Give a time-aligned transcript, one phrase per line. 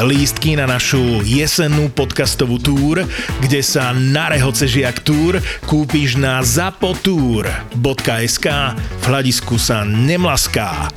[0.00, 3.08] lístky na našu jesennú podcastovú túr,
[3.40, 10.92] kde sa na rehoce žiak túr kúpiš na zapotur.sk v hľadisku sa nemlaská.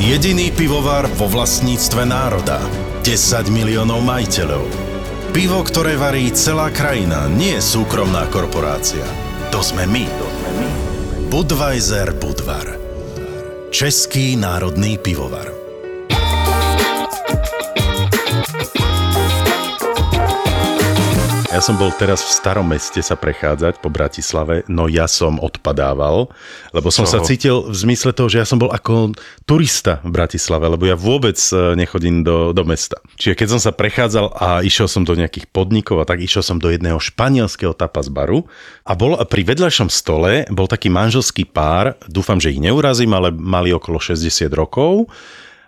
[0.00, 2.60] Jediný pivovar vo vlastníctve národa.
[3.00, 4.68] 10 miliónov majiteľov.
[5.32, 9.04] Pivo, ktoré varí celá krajina, nie je súkromná korporácia.
[9.52, 10.06] To sme my.
[11.32, 12.76] Budweiser Budvar.
[13.72, 15.55] Český národný pivovar.
[21.56, 26.28] Ja som bol teraz v starom meste sa prechádzať po Bratislave, no ja som odpadával,
[26.76, 27.16] lebo som Čoho?
[27.16, 29.16] sa cítil v zmysle toho, že ja som bol ako
[29.48, 33.00] turista v Bratislave, lebo ja vôbec e, nechodím do, do mesta.
[33.16, 36.60] Čiže keď som sa prechádzal a išiel som do nejakých podnikov a tak išiel som
[36.60, 38.44] do jedného španielského tapas baru
[38.84, 43.72] a bol pri vedľajšom stole bol taký manželský pár, dúfam, že ich neurazím, ale mali
[43.72, 45.08] okolo 60 rokov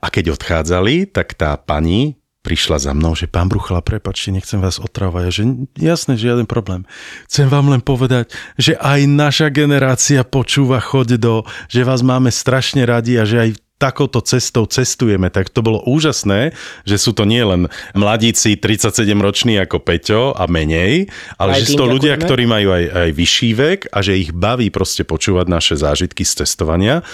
[0.04, 2.17] a keď odchádzali, tak tá pani
[2.48, 5.24] prišla za mnou, že pán Bruchala, prepačte, nechcem vás otravovať.
[5.28, 5.42] A že
[5.76, 6.88] jasné, žiaden problém.
[7.28, 11.34] Chcem vám len povedať, že aj naša generácia počúva choď do,
[11.68, 16.50] že vás máme strašne radi a že aj takouto cestou cestujeme, tak to bolo úžasné,
[16.82, 21.06] že sú to nie len mladíci 37 roční ako Peťo a menej,
[21.38, 24.34] ale aj že sú to ľudia, ktorí majú aj, aj vyšší vek a že ich
[24.34, 27.06] baví proste počúvať naše zážitky z cestovania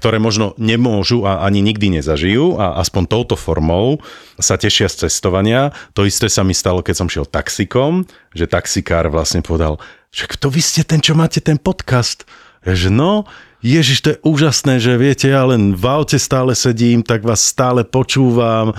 [0.00, 4.00] ktoré možno nemôžu a ani nikdy nezažijú a aspoň touto formou
[4.40, 5.76] sa tešia z cestovania.
[5.92, 9.76] To isté sa mi stalo, keď som šiel taxikom, že taxikár vlastne povedal,
[10.08, 12.24] že kto vy ste ten, čo máte ten podcast?
[12.64, 13.28] Ja, že no,
[13.60, 17.84] Ježiš, to je úžasné, že viete, ja len v aute stále sedím, tak vás stále
[17.84, 18.72] počúvam.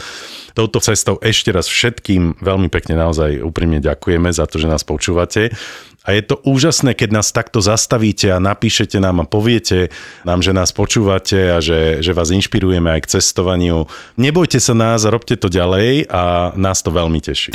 [0.57, 5.53] Touto cestou ešte raz všetkým veľmi pekne naozaj úprimne ďakujeme za to, že nás počúvate.
[6.01, 9.93] A je to úžasné, keď nás takto zastavíte a napíšete nám a poviete
[10.25, 13.85] nám, že nás počúvate a že, že vás inšpirujeme aj k cestovaniu.
[14.17, 17.53] Nebojte sa nás, robte to ďalej a nás to veľmi teší.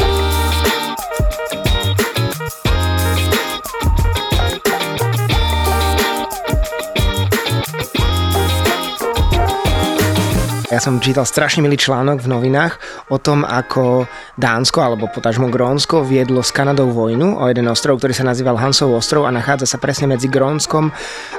[10.77, 12.77] Ja som čítal strašne milý článok v novinách
[13.09, 14.05] o tom, ako
[14.37, 18.93] Dánsko alebo potažmo Grónsko viedlo s Kanadou vojnu o jeden ostrov, ktorý sa nazýval Hansov
[18.93, 20.93] ostrov a nachádza sa presne medzi Grónskom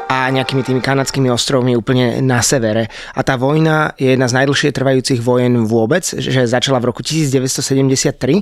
[0.09, 2.89] a nejakými tými kanadskými ostrovmi úplne na severe.
[3.13, 8.41] A tá vojna je jedna z najdlhšie trvajúcich vojen vôbec, že začala v roku 1973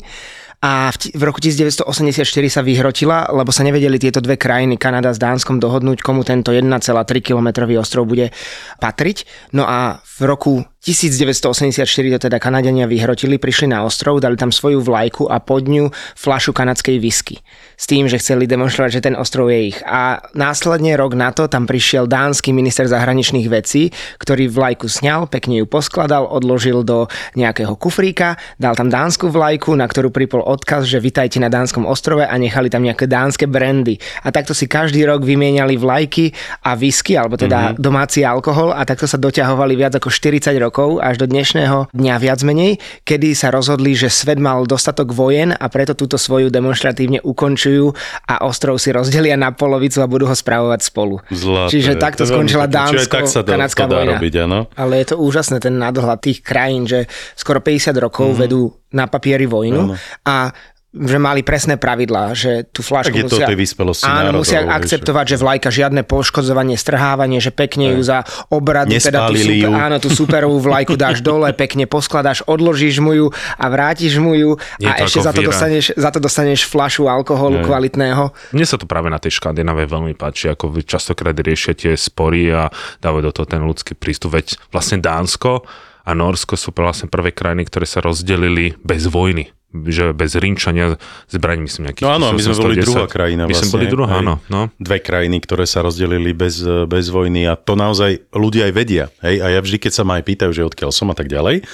[0.64, 5.20] a v, v roku 1984 sa vyhrotila, lebo sa nevedeli tieto dve krajiny, Kanada s
[5.20, 6.72] Dánskom, dohodnúť, komu tento 1,3
[7.20, 8.32] kilometrový ostrov bude
[8.80, 9.52] patriť.
[9.52, 10.54] No a v roku
[10.85, 11.81] 1984
[12.13, 16.53] to teda Kanadiania vyhrotili, prišli na ostrov, dali tam svoju vlajku a pod ňu flašu
[16.53, 17.41] kanadskej whisky.
[17.73, 19.81] S tým, že chceli demonstrovať, že ten ostrov je ich.
[19.81, 23.90] A následne rok na to tam prišiel dánsky minister zahraničných vecí,
[24.22, 29.90] ktorý vlajku sňal, pekne ju poskladal, odložil do nejakého kufríka, dal tam dánsku vlajku, na
[29.90, 33.97] ktorú pripol odkaz, že vitajte na dánskom ostrove a nechali tam nejaké dánske brandy.
[34.22, 36.29] A takto si každý rok vymieniali vlajky
[36.62, 37.81] a whisky, alebo teda mm-hmm.
[37.81, 42.16] domáci alkohol a takto sa doťahovali viac ako 40 rokov rokov až do dnešného dňa
[42.19, 47.24] viac menej, kedy sa rozhodli, že svet mal dostatok vojen a preto túto svoju demonstratívne
[47.24, 47.96] ukončujú
[48.28, 51.24] a ostrov si rozdelia na polovicu a budú ho správovať spolu.
[51.31, 51.80] Zlaté.
[51.80, 54.19] Čiže takto skončila Dánsko-kanadská vojna.
[54.19, 54.68] Robiť, áno?
[54.75, 57.08] Ale je to úžasné ten nadhľad tých krajín, že
[57.40, 58.38] skoro 50 rokov mm.
[58.44, 59.96] vedú na papieri vojnu ano.
[60.28, 60.52] a
[60.96, 63.44] že mali presné pravidlá, že tú flašku tak musia...
[63.44, 68.24] to vyspelosti Áno, národov, musia akceptovať, že vlajka žiadne poškodzovanie, strhávanie, že pekne ju za
[68.48, 73.28] obradu, teda tú, super, áno, tú superovú vlajku dáš dole, pekne poskladáš, odložíš mu ju
[73.60, 77.60] a vrátiš mu ju je a ešte za to, dostaneš, za to dostaneš flašu alkoholu
[77.60, 77.66] Nie.
[77.68, 78.24] kvalitného.
[78.56, 82.56] Mne sa to práve na tej Škandinávie veľmi páči, ako vy častokrát riešia tie spory
[82.56, 82.72] a
[83.03, 85.68] dávajú do toho ten ľudský prístup, veď vlastne Dánsko
[86.06, 89.52] a Norsko sú vlastne prvé krajiny, ktoré sa rozdelili bez vojny
[89.90, 90.96] že bez rinčania
[91.28, 93.66] zbraň, myslím, nejakých No áno, my sme boli druhá krajina my vlastne.
[93.66, 94.34] My sme boli druhá, áno.
[94.48, 94.72] No.
[94.80, 99.06] Dve krajiny, ktoré sa rozdelili bez, bez vojny a to naozaj ľudia aj vedia.
[99.26, 99.36] Hej?
[99.44, 101.68] A ja vždy, keď sa ma aj pýtajú, že odkiaľ som a tak ďalej,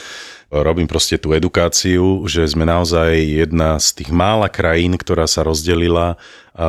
[0.51, 6.19] robím proste tú edukáciu, že sme naozaj jedna z tých mála krajín, ktorá sa rozdelila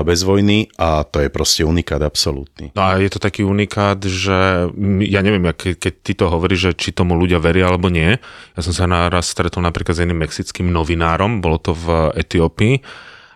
[0.06, 2.70] bez vojny a to je proste unikát absolútny.
[2.78, 4.70] No a je to taký unikát, že
[5.02, 8.14] ja neviem, keď, ty to hovoríš, že či tomu ľudia veria alebo nie.
[8.54, 12.78] Ja som sa naraz stretol napríklad s jedným mexickým novinárom, bolo to v Etiópii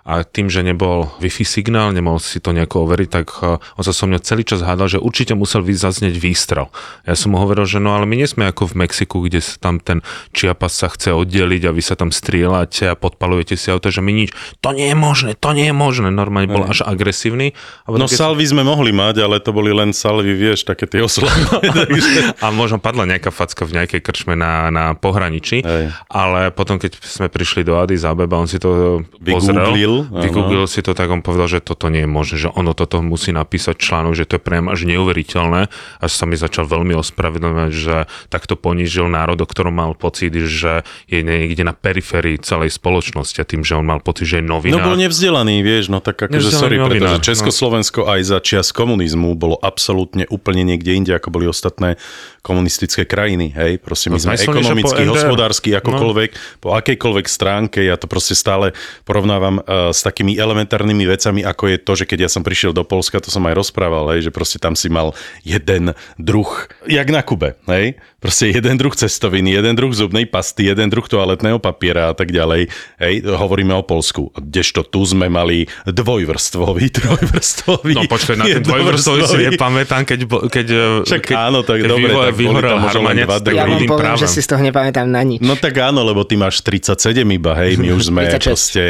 [0.07, 3.91] a tým, že nebol Wi-Fi signál, nemohol si to nejako overiť, tak eh, on sa
[3.91, 6.71] so mňa celý čas hádal, že určite musel zaznieť výstrel.
[7.03, 9.59] Ja som mu hovoril, že no ale my nie sme ako v Mexiku, kde sa
[9.59, 13.91] tam ten Chiapas sa chce oddeliť a vy sa tam strieľate a podpalujete si auto,
[13.91, 14.31] že my nič,
[14.63, 16.15] to nie je možné, to nie je možné.
[16.15, 17.59] Normálne bol až agresívny.
[17.85, 21.51] A no salvy sme mohli mať, ale to boli len salvy, vieš, také tie oslavy.
[22.45, 25.91] a možno padla nejaká facka v nejakej krčme na, na pohraničí, Hej.
[26.07, 30.93] ale potom, keď sme prišli do Addis Abeba, on si to pozrel, vygooglil si to,
[30.93, 34.29] tak on povedal, že toto nie je možné, že ono toto musí napísať článok, že
[34.29, 35.73] to je priam až neuveriteľné.
[36.03, 37.97] Až sa mi začal veľmi ospravedlňovať, že
[38.29, 43.47] takto ponížil národ, o ktorom mal pocit, že je niekde na periférii celej spoločnosti a
[43.47, 44.83] tým, že on mal pocit, že je novinár.
[44.83, 47.27] No bol nevzdelaný, vieš, no tak akože sorry, novinár, pretože no.
[47.31, 48.11] Československo no.
[48.11, 52.01] aj za čias komunizmu bolo absolútne úplne niekde inde, ako boli ostatné
[52.47, 56.39] komunistické krajiny, hej, proste my no, sme ekonomicky, hospodársky, akokoľvek, no.
[56.63, 58.71] po akejkoľvek stránke, ja to proste stále
[59.03, 62.87] porovnávam uh, s takými elementárnymi vecami, ako je to, že keď ja som prišiel do
[62.87, 65.11] Polska, to som aj rozprával, hej, že proste tam si mal
[65.43, 70.87] jeden druh, jak na Kube, hej, proste jeden druh cestoviny, jeden druh zubnej pasty, jeden
[70.87, 72.71] druh toaletného papiera a tak ďalej,
[73.03, 77.93] hej, hovoríme o Polsku, kdežto tu sme mali dvojvrstvový, trojvrstvový.
[77.99, 80.67] No počkaj, na ten dvojvrstvový si nepamätám, keď, keď,
[81.11, 84.21] Však keď, áno, tak keď dobre, tak vyhorel harmanec, tak ja vám poviem, právam.
[84.21, 85.41] že si z toho nepamätám na nič.
[85.41, 88.45] No tak áno, lebo ty máš 37 iba, hej, my už sme 36.
[88.45, 88.85] proste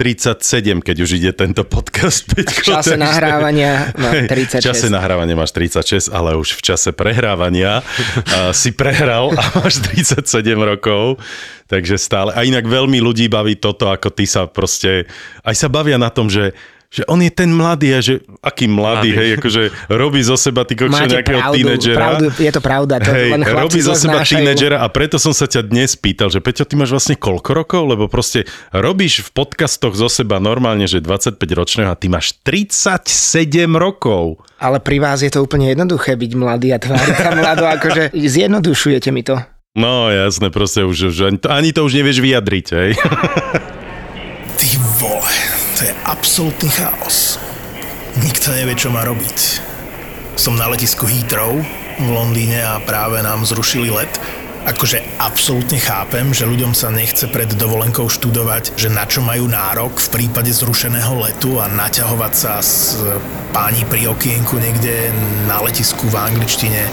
[0.00, 2.24] 37, keď už ide tento podcast.
[2.32, 3.04] Peťko, v čase takže...
[3.04, 4.64] nahrávania mám 36.
[4.64, 9.84] V čase nahrávania máš 36, ale už v čase prehrávania uh, si prehral a máš
[9.84, 10.24] 37
[10.56, 11.20] rokov.
[11.68, 12.32] Takže stále.
[12.32, 15.04] A inak veľmi ľudí baví toto, ako ty sa proste...
[15.44, 16.56] Aj sa bavia na tom, že
[16.90, 19.18] že on je ten mladý a že aký mladý, mladý.
[19.18, 19.62] hej, akože
[19.94, 21.98] robí zo seba ty kokšo nejakého pravdu, tínedžera.
[22.02, 25.46] Pravdu, je to pravda, to hej, len robí zo seba tínedžera a preto som sa
[25.46, 27.82] ťa dnes pýtal, že Peťo, ty máš vlastne koľko rokov?
[27.86, 33.06] Lebo proste robíš v podcastoch zo seba normálne, že 25 ročného a ty máš 37
[33.78, 34.42] rokov.
[34.58, 39.14] Ale pri vás je to úplne jednoduché byť mladý a tváriť sa mlado, akože zjednodušujete
[39.14, 39.38] mi to.
[39.78, 42.90] No jasné, proste už, už ani to už nevieš vyjadriť, hej.
[44.58, 45.49] Ty vole,
[45.80, 47.40] to je absolútny chaos.
[48.20, 49.64] Nikto nevie, čo má robiť.
[50.36, 51.56] Som na letisku Heathrow
[51.96, 54.12] v Londýne a práve nám zrušili let.
[54.68, 59.96] Akože absolútne chápem, že ľuďom sa nechce pred dovolenkou študovať, že na čo majú nárok
[60.04, 63.00] v prípade zrušeného letu a naťahovať sa s
[63.56, 65.08] páni pri okienku niekde
[65.48, 66.92] na letisku v angličtine.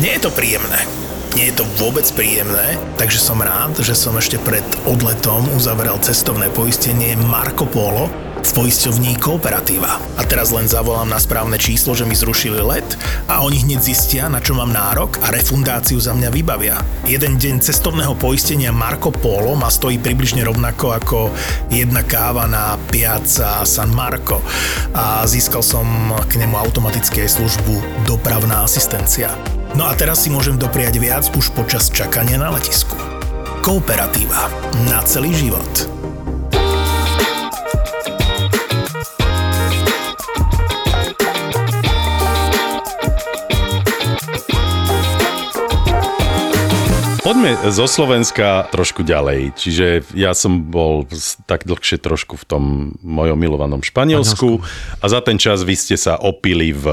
[0.00, 0.88] Nie je to príjemné.
[1.36, 6.48] Nie je to vôbec príjemné, takže som rád, že som ešte pred odletom uzavrel cestovné
[6.48, 8.08] poistenie Marco Polo
[8.40, 10.00] v poisťovní Kooperatíva.
[10.16, 12.88] A teraz len zavolám na správne číslo, že mi zrušili let
[13.28, 16.80] a oni hneď zistia, na čo mám nárok a refundáciu za mňa vybavia.
[17.04, 21.18] Jeden deň cestovného poistenia Marco Polo ma stojí približne rovnako ako
[21.68, 24.40] jedna káva na Piazza San Marco
[24.96, 25.84] a získal som
[26.32, 29.36] k nemu automatické službu dopravná asistencia.
[29.76, 32.96] No a teraz si môžem dopriať viac už počas čakania na letisku.
[33.60, 34.48] Kooperatíva.
[34.88, 35.68] Na celý život.
[47.20, 49.60] Poďme zo Slovenska trošku ďalej.
[49.60, 51.04] Čiže ja som bol
[51.44, 52.64] tak dlhšie trošku v tom
[53.04, 54.64] mojom milovanom Španielsku
[55.02, 56.88] a za ten čas vy ste sa opili v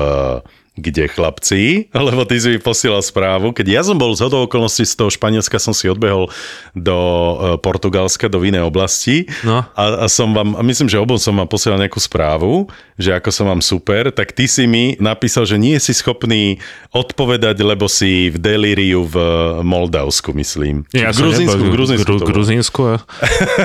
[0.74, 4.86] kde chlapci, lebo ty si mi posielal správu, keď ja som bol z hodou okolností
[4.90, 6.34] z toho Španielska, som si odbehol
[6.74, 9.62] do e, Portugalska, do inej oblasti no.
[9.78, 12.66] a, a som vám, a myslím, že obom som vám posielal nejakú správu,
[12.98, 16.58] že ako som vám super, tak ty si mi napísal, že nie si schopný
[16.90, 19.16] odpovedať, lebo si v delíriu v
[19.62, 20.90] Moldavsku, myslím.
[20.94, 22.06] Ja v Gruzínsku, v Gruzínsku.
[22.06, 22.82] Gru, Gruzínsku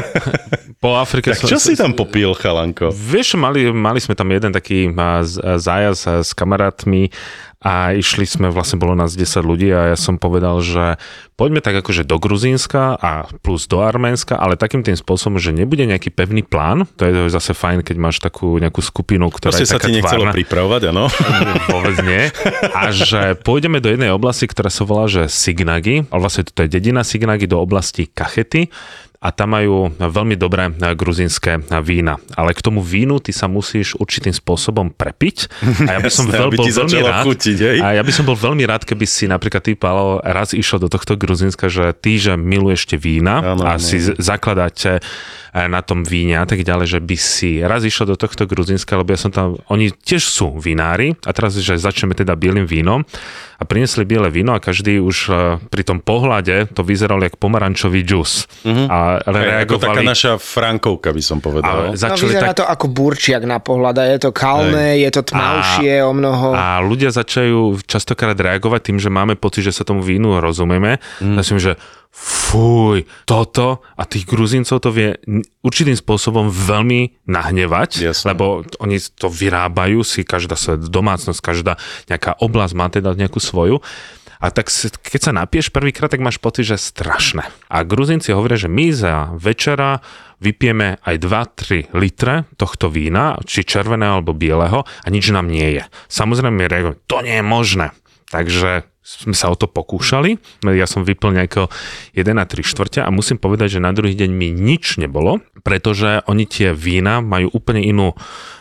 [0.84, 1.32] po Afrike.
[1.32, 2.92] Tak čo si tam popil, chalanko?
[2.92, 4.92] Vieš, mali, mali sme tam jeden taký
[5.56, 6.97] zájazd s kamarátmi
[7.58, 10.94] a išli sme, vlastne bolo nás 10 ľudí a ja som povedal, že
[11.34, 15.82] poďme tak akože do Gruzínska a plus do Arménska, ale takým tým spôsobom, že nebude
[15.82, 19.74] nejaký pevný plán, to je zase fajn, keď máš takú nejakú skupinu, ktorá Proste je
[19.74, 21.10] taká sa ti nechcelo pripravovať, áno?
[21.74, 22.30] Vôbec nie.
[22.70, 26.70] A že pôjdeme do jednej oblasti, ktorá sa volá, že Signagi, ale vlastne to je
[26.70, 28.70] dedina Signagi do oblasti Kachety,
[29.18, 32.22] a tam majú veľmi dobré gruzinské vína.
[32.38, 35.50] Ale k tomu vínu ty sa musíš určitým spôsobom prepiť.
[35.90, 37.76] A ja by som Jasné, veľ, bol veľmi rád, chutiť, hej?
[37.82, 40.87] a ja by som bol veľmi rád, keby si napríklad ty, Paolo, raz išiel do
[40.87, 43.82] tohto Gruzinska, že ty, že miluješ tie vína ano, a ano.
[43.82, 45.02] si zakladáte
[45.66, 49.10] na tom víne a tak ďalej, že by si raz išiel do tohto Gruzinska, lebo
[49.10, 53.02] ja som tam, oni tiež sú vinári a teraz, že začneme teda bielým vínom
[53.58, 55.36] a prinesli biele víno a každý už eh,
[55.66, 58.46] pri tom pohľade to vyzeralo jak pomarančový džus.
[58.62, 58.86] Uh-huh.
[58.86, 59.66] A reagovali.
[59.66, 61.90] Ako taká naša Frankovka by som povedal.
[61.90, 62.62] A no, vyzerá tak...
[62.62, 66.54] to ako burčiak na pohľad a je to kalné, je to tmavšie a, o mnoho.
[66.54, 71.02] A ľudia začajú častokrát reagovať tým, že máme pocit, že sa tomu vínu rozumieme.
[71.18, 71.34] Mm.
[71.40, 71.74] Myslím, že
[72.12, 75.14] fuj, toto a tých Gruzincov to vie
[75.62, 78.34] určitým spôsobom veľmi nahnevať, Jasne.
[78.34, 81.76] lebo oni to vyrábajú si, každá sa domácnosť, každá
[82.08, 83.78] nejaká oblasť má teda nejakú svoju.
[84.38, 84.70] A tak
[85.02, 87.50] keď sa napieš prvýkrát, tak máš pocit, že strašné.
[87.66, 89.98] A Gruzinci hovoria, že my za večera
[90.38, 95.84] vypijeme aj 2-3 litre tohto vína, či červeného alebo bieleho a nič nám nie je.
[96.06, 96.70] Samozrejme,
[97.10, 97.90] to nie je možné.
[98.30, 100.36] Takže sme sa o to pokúšali.
[100.68, 101.72] Ja som vyplň nejakého
[102.12, 106.22] 1 na 3 štvrte a musím povedať, že na druhý deň mi nič nebolo, pretože
[106.26, 108.14] oni tie vína majú úplne inú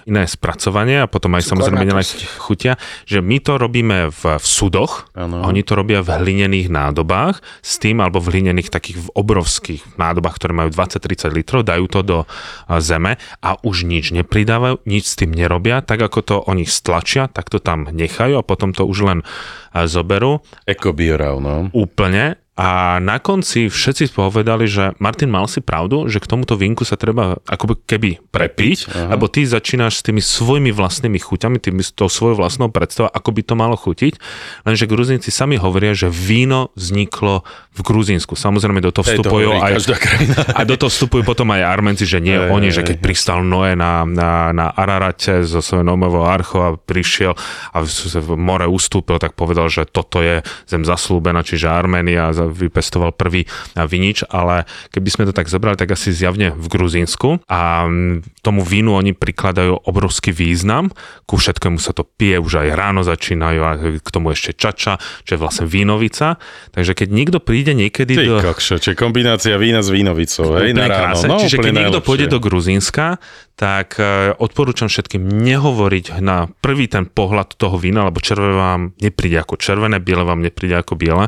[0.07, 1.99] iné spracovanie a potom aj samozrejme iné
[2.39, 5.43] chutia, že my to robíme v, v sudoch, ano.
[5.43, 10.39] oni to robia v hlinených nádobách s tým, alebo v hlinených takých v obrovských nádobách,
[10.39, 12.19] ktoré majú 20-30 litrov, dajú to do
[12.79, 17.51] zeme a už nič nepridávajú, nič s tým nerobia, tak ako to oni stlačia, tak
[17.51, 19.19] to tam nechajú a potom to už len
[19.75, 20.39] zoberú.
[20.63, 20.95] Eko
[21.43, 21.67] no.
[21.75, 26.81] Úplne a na konci všetci povedali, že Martin mal si pravdu, že k tomuto vínku
[26.81, 29.13] sa treba ako keby prepiť, uh-huh.
[29.13, 33.29] lebo ty začínaš s tými svojimi vlastnými chuťami, tými, s tou svojou vlastnou predstavou, ako
[33.29, 34.17] by to malo chutiť.
[34.65, 37.45] Lenže Gruzinci sami hovoria, že víno vzniklo
[37.77, 38.33] v Gruzínsku.
[38.33, 39.73] Samozrejme do toho vstupujú to aj,
[40.57, 44.01] a do toho vstupujú potom aj Armenci, že nie oni, že keď pristal Noé na,
[44.01, 47.37] na, na Ararate zo svojho nomového archo a prišiel
[47.69, 53.45] a v more ustúpil, tak povedal, že toto je zem zaslúbená, čiže Arménia vypestoval prvý
[53.75, 57.43] vinič, ale keby sme to tak zobrali, tak asi zjavne v Gruzínsku.
[57.47, 57.85] A
[58.41, 60.91] tomu vínu oni prikladajú obrovský význam,
[61.27, 65.35] ku všetkému sa to pije, už aj ráno začínajú a k tomu ešte čača, čo
[65.35, 66.39] je vlastne vínovica,
[66.71, 68.35] takže keď niekto príde niekedy Ty do...
[68.41, 71.19] Kokšo, čiže kombinácia vína s vínovicou, hej, na ráno.
[71.27, 73.19] No, Čiže keď niekto pôjde do Gruzínska,
[73.57, 79.41] tak e, odporúčam všetkým nehovoriť na prvý ten pohľad toho vína, lebo červené vám nepríde
[79.41, 81.25] ako červené, biele vám nepríde ako biele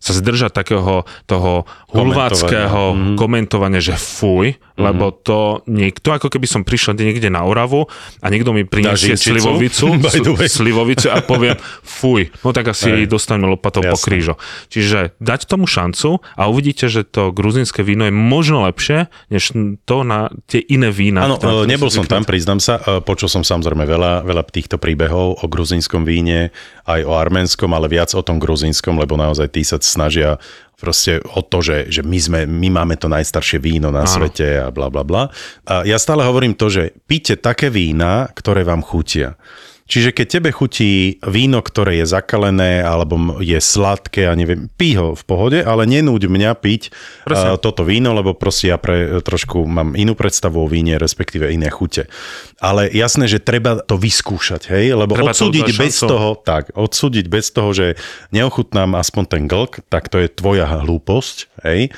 [0.00, 3.14] sa zdržať takého toho hulváckého mm.
[3.20, 4.80] komentovania, že fuj, mm.
[4.80, 7.84] lebo to niekto, ako keby som prišiel niekde na Oravu
[8.24, 10.00] a niekto mi priniesie slivovicu,
[10.48, 11.60] slivovicu a poviem
[12.00, 13.06] fuj, no tak asi Aj.
[13.06, 13.92] dostaneme lopatou Jasne.
[13.92, 14.34] po krížo.
[14.72, 19.52] Čiže dať tomu šancu a uvidíte, že to gruzinské víno je možno lepšie, než
[19.84, 21.28] to na tie iné vína.
[21.28, 25.44] Áno, e, nebol som tam, priznám sa, e, počul som samozrejme veľa, veľa týchto príbehov
[25.44, 26.56] o gruzinskom víne,
[26.98, 30.40] aj o arménskom, ale viac o tom gruzinskom, lebo naozaj tí sa snažia
[30.80, 34.10] proste o to, že, že my, sme, my máme to najstaršie víno na Áno.
[34.10, 35.28] svete a bla bla bla.
[35.68, 39.36] A ja stále hovorím to, že píte také vína, ktoré vám chutia.
[39.90, 45.18] Čiže keď tebe chutí víno, ktoré je zakalené alebo je sladké a neviem, pí ho
[45.18, 46.94] v pohode, ale nenúď mňa piť
[47.26, 51.74] uh, toto víno, lebo proste ja pre, trošku mám inú predstavu o víne, respektíve iné
[51.74, 52.06] chute.
[52.62, 57.26] Ale jasné, že treba to vyskúšať, hej, lebo treba odsúdiť to bez toho, tak, odsúdiť
[57.26, 57.86] bez toho, že
[58.30, 61.90] neochutnám aspoň ten glk, tak to je tvoja hlúposť, hej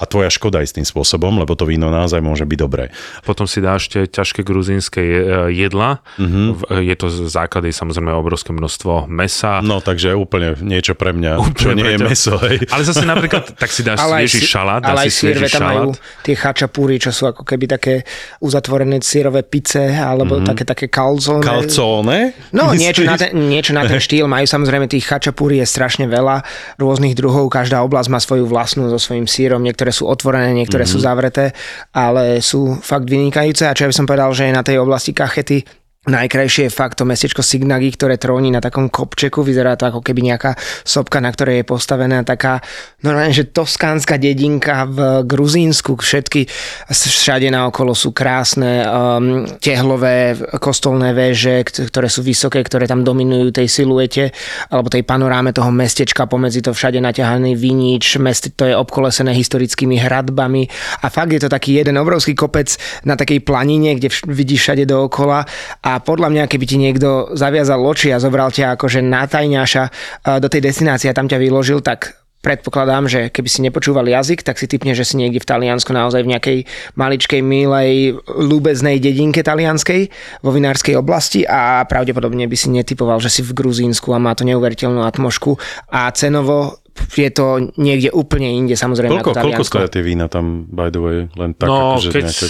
[0.00, 2.88] a tvoja škoda istým spôsobom, lebo to víno naozaj môže byť dobré.
[3.20, 5.04] Potom si dáš tie ťažké gruzínske
[5.52, 6.00] jedla.
[6.16, 6.80] Mm-hmm.
[6.80, 9.60] Je to základ, je samozrejme obrovské množstvo mesa.
[9.60, 12.34] No takže úplne niečo pre mňa, úplne čo nie je meso.
[12.40, 12.64] Hej.
[12.72, 14.80] Ale zase napríklad, tak si dáš svieži šalát.
[14.80, 15.88] Ale aj sírve tam majú
[16.24, 17.94] tie chačapúry, čo sú ako keby také
[18.40, 20.48] uzatvorené sírové pice, alebo mm-hmm.
[20.48, 21.44] také, také kalzóne.
[21.44, 22.32] Kalzóne?
[22.56, 24.24] No, niečo na, ten, niečo na ten štýl.
[24.24, 26.40] Majú samozrejme tých chačapúry je strašne veľa
[26.80, 27.52] rôznych druhov.
[27.52, 29.60] Každá oblasť má svoju vlastnú so svojím sírom.
[29.60, 31.02] Niektoré niektoré sú otvorené, niektoré mm-hmm.
[31.02, 31.50] sú zavreté,
[31.90, 33.66] ale sú fakt vynikajúce.
[33.66, 35.66] A čo ja by som povedal, že na tej oblasti kachety
[36.00, 40.32] Najkrajšie je fakt to mestečko Signagi, ktoré tróni na takom kopčeku, vyzerá to ako keby
[40.32, 42.64] nejaká sopka, na ktorej je postavená taká
[43.04, 46.00] normálne, že toskánska dedinka v Gruzínsku.
[46.00, 46.48] Všetky
[46.88, 53.68] všade naokolo sú krásne um, tehlové kostolné väže, ktoré sú vysoké, ktoré tam dominujú tej
[53.68, 54.32] siluete
[54.72, 60.00] alebo tej panoráme toho mestečka, pomedzi to všade naťahaný vinič, mest, to je obkolesené historickými
[60.00, 60.64] hradbami.
[61.04, 62.72] A fakt je to taký jeden obrovský kopec
[63.04, 65.44] na takej planine, kde vidíš všade dookola
[65.90, 69.90] a podľa mňa, keby ti niekto zaviazal oči a zobral ťa akože nátajňaša e,
[70.38, 74.56] do tej destinácie a tam ťa vyložil, tak predpokladám, že keby si nepočúval jazyk, tak
[74.56, 76.58] si typne, že si niekde v Taliansku naozaj v nejakej
[76.96, 80.08] maličkej, milej, ľúbeznej dedinke talianskej
[80.40, 84.48] vo vinárskej oblasti a pravdepodobne by si netypoval, že si v Gruzínsku a má to
[84.48, 85.60] neuveriteľnú atmošku
[85.92, 86.80] a cenovo
[87.16, 91.00] je to niekde úplne inde, samozrejme koľko, ako Koľko stoja tie vína tam, by the
[91.00, 91.18] way?
[91.36, 92.46] Len tak, no, akože keď, nejaké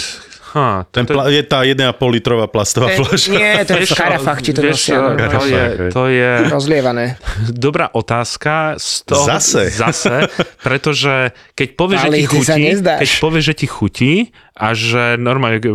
[0.51, 3.31] Ha, Ten to, pla- je tá 1,5 litrová plastová fľaša.
[3.31, 4.99] Nie, to je v karafách ti to nosia.
[4.99, 5.15] no.
[5.15, 5.63] to je,
[5.95, 7.05] to je Rozlievané.
[7.47, 8.75] dobrá otázka.
[8.75, 9.71] Z toho, Zase.
[9.71, 10.27] Zase,
[10.59, 14.11] pretože keď povieš, že ti chutí, keď povieš, že ti chutí
[14.51, 15.71] a že normálne e,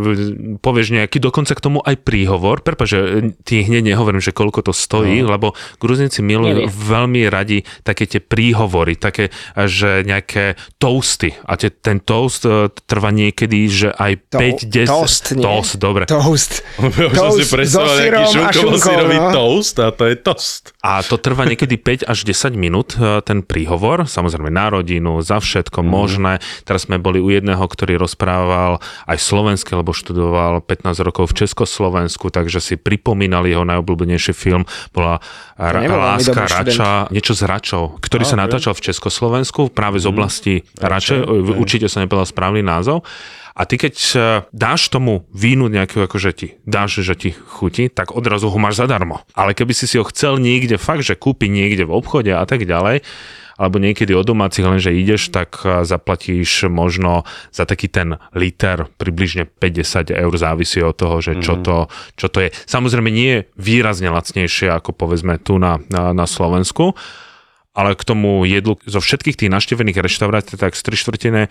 [0.61, 2.99] povieš nejaký dokonca k tomu aj príhovor, prepáč, že
[3.41, 5.33] ti hneď nehovorím, že koľko to stojí, no.
[5.33, 6.69] lebo Gruzinci milujú Nevie.
[6.69, 13.09] veľmi radi také tie príhovory, také, že nejaké toasty a te, ten toast e, trvá
[13.09, 14.85] niekedy, že aj To- 5-10...
[14.85, 15.41] toast, nie?
[15.41, 16.03] Toast, dobre.
[16.05, 16.61] Toast.
[16.77, 19.33] Už som si so nejaký šunkou, no.
[19.33, 20.76] toast a to je toast.
[20.87, 25.43] A to trvá niekedy 5 až 10 minút, e, ten príhovor, samozrejme na rodinu, za
[25.43, 25.87] všetko mm.
[25.87, 26.33] možné.
[26.63, 32.31] Teraz sme boli u jedného, ktorý rozprával aj slovenské, lebo študoval 15 rokov v Československu,
[32.31, 34.63] takže si pripomínali jeho najobľúbenejší film,
[34.95, 35.19] bola
[35.59, 36.47] Ra- Láska.
[36.47, 41.25] Rača, niečo s Račou, ktorý sa natáčal v Československu, práve z oblasti Rače,
[41.57, 43.03] určite som nepovedal správny názov.
[43.57, 44.17] A ty keď e,
[44.53, 49.25] dáš tomu vínu nejakú, akože ti dáš, že ti chutí, tak odrazu ho máš zadarmo.
[49.33, 52.69] Ale keby si si ho chcel niekde, fakt, že kúpi niekde v obchode a tak
[52.69, 53.01] ďalej,
[53.57, 58.85] alebo niekedy od domácich len, že ideš, tak e, zaplatíš možno za taký ten liter
[59.01, 62.53] približne 50 eur, závisí od toho, že čo, to, čo to je.
[62.69, 66.93] Samozrejme nie je výrazne lacnejšie ako povedzme tu na, na, na Slovensku,
[67.77, 71.41] ale k tomu jedlu zo všetkých tých naštevených reštaurácií, tak z tri štvrtine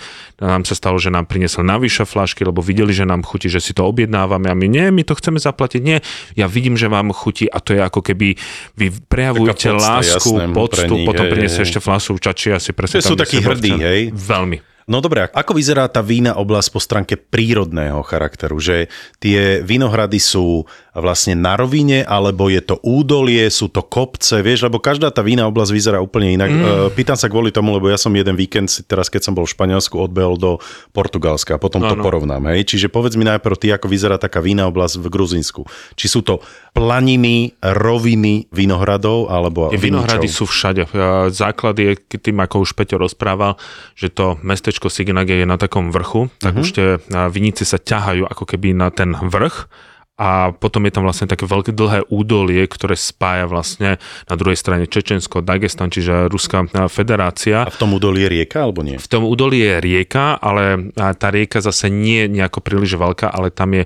[0.42, 3.70] nám sa stalo, že nám priniesli navyše flašky, lebo videli, že nám chutí, že si
[3.70, 6.02] to objednávame a my nie, my to chceme zaplatiť, nie.
[6.34, 8.34] Ja vidím, že vám chutí a to je ako keby
[8.74, 12.74] vy prejavujete Taká pocta, lásku, jasné, poctu, nich, potom priniesie ešte flašu čači a si
[12.74, 14.00] presne sú takí hrdí, hej?
[14.10, 14.58] Veľmi.
[14.86, 18.62] No dobré, ako vyzerá tá vína oblasť po stránke prírodného charakteru?
[18.62, 18.86] Že
[19.18, 20.62] tie vinohrady sú
[20.96, 25.44] vlastne na rovine, alebo je to údolie, sú to kopce, vieš, lebo každá tá vína
[25.44, 26.48] oblasť vyzerá úplne inak.
[26.48, 26.64] Mm.
[26.92, 29.52] Pýtam sa kvôli tomu, lebo ja som jeden víkend si teraz, keď som bol v
[29.52, 30.56] Španielsku, odbehol do
[30.90, 32.00] Portugalska a potom to Áno.
[32.00, 32.48] porovnám.
[32.50, 32.72] Hej?
[32.72, 35.62] Čiže povedz mi najprv ty, ako vyzerá taká vína oblasť v Gruzínsku.
[35.94, 36.40] Či sú to
[36.72, 40.88] planiny, roviny vinohradov, alebo Tie vinohrady sú všade.
[40.92, 43.56] A Základ je, tým, ako už Peťo rozprával,
[43.92, 46.60] že to mestečko Signage je na takom vrchu, tak Mhm.
[46.60, 49.68] už tie a, vinice sa ťahajú ako keby na ten vrch
[50.16, 54.88] a potom je tam vlastne také veľké dlhé údolie, ktoré spája vlastne na druhej strane
[54.88, 57.68] Čečensko, Dagestan, čiže Ruská federácia.
[57.68, 58.96] A v tom údolí je rieka, alebo nie?
[58.96, 63.52] V tom údolí je rieka, ale tá rieka zase nie je nejako príliš veľká, ale
[63.52, 63.84] tam je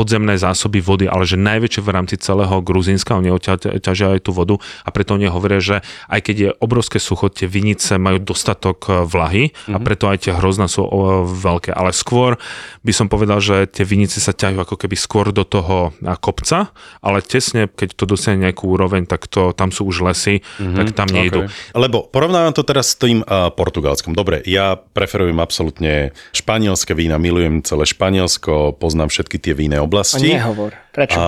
[0.00, 3.34] podzemné zásoby vody, ale že najväčšie v rámci celého Gruzínska, oni
[3.82, 5.76] ťažia aj tú vodu a preto oni hovoria, že
[6.08, 10.32] aj keď je obrovské sucho, tie vinice majú dostatok e, vlahy a preto aj tie
[10.32, 11.74] hrozná sú o, veľké.
[11.74, 12.38] Ale skôr
[12.80, 15.69] by som povedal, že tie vinice sa ťahajú ako keby skôr do toho
[16.00, 20.42] a, kopca, ale tesne, keď to dosiahne nejakú úroveň, tak to, tam sú už lesy,
[20.56, 21.46] tak tam nejdu.
[21.46, 21.72] Okay.
[21.74, 24.12] Lebo porovnávam to teraz s tým uh, portugalskom.
[24.12, 30.30] Dobre, ja preferujem absolútne španielské vína, milujem celé Španielsko, poznám všetky tie víne oblasti.
[30.30, 30.74] nehovor.
[30.90, 31.16] Prečo?
[31.16, 31.26] A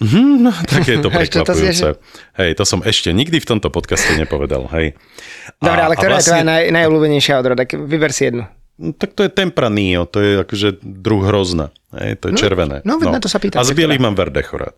[0.00, 2.00] Hm, no, tak je to prekvapujúce.
[2.32, 4.64] Hej, to som ešte nikdy v tomto podcaste nepovedal.
[4.72, 4.96] Hej.
[5.60, 7.60] Dobre, A- ale a ktorá je vlastne- tvoja naj, najobľúbenejšia odroda?
[7.60, 8.48] Tak Vyber si jednu.
[8.80, 11.68] No, tak to je Tempranillo, to je akože druh hrozna.
[11.92, 12.76] Hej, to je No, červené.
[12.80, 14.06] no, veď na to sa pýtam, A z bielých teda.
[14.08, 14.72] mám Verdechorát.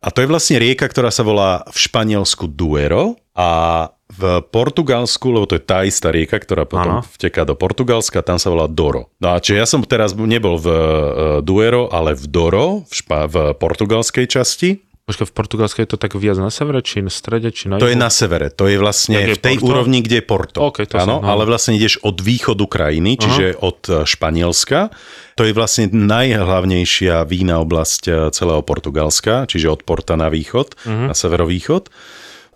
[0.00, 3.48] A to je vlastne rieka, ktorá sa volá v Španielsku Duero a
[4.08, 7.06] v Portugalsku, lebo to je tá istá rieka, ktorá potom Áno.
[7.14, 9.12] vteká do Portugalska, tam sa volá Doro.
[9.18, 10.78] No a čiže ja som teraz nebol v e,
[11.42, 14.82] Duero, ale v Doro, v, špa, v portugalskej časti.
[15.10, 17.84] Počkaj, v Portugalsku je to tak viac na severe, či na strede, či na To
[17.84, 17.98] je juhu?
[17.98, 19.66] na severe, to je vlastne je v tej Porto?
[19.68, 20.58] úrovni, kde je Porto.
[20.62, 21.26] OK, to Áno, som- no.
[21.26, 24.94] ale vlastne ideš od východu krajiny, čiže od e, Španielska.
[25.34, 31.04] To je vlastne najhlavnejšia vína oblasť e, celého Portugalska, čiže od Porta na východ, Mhm.
[31.06, 31.90] na severovýchod.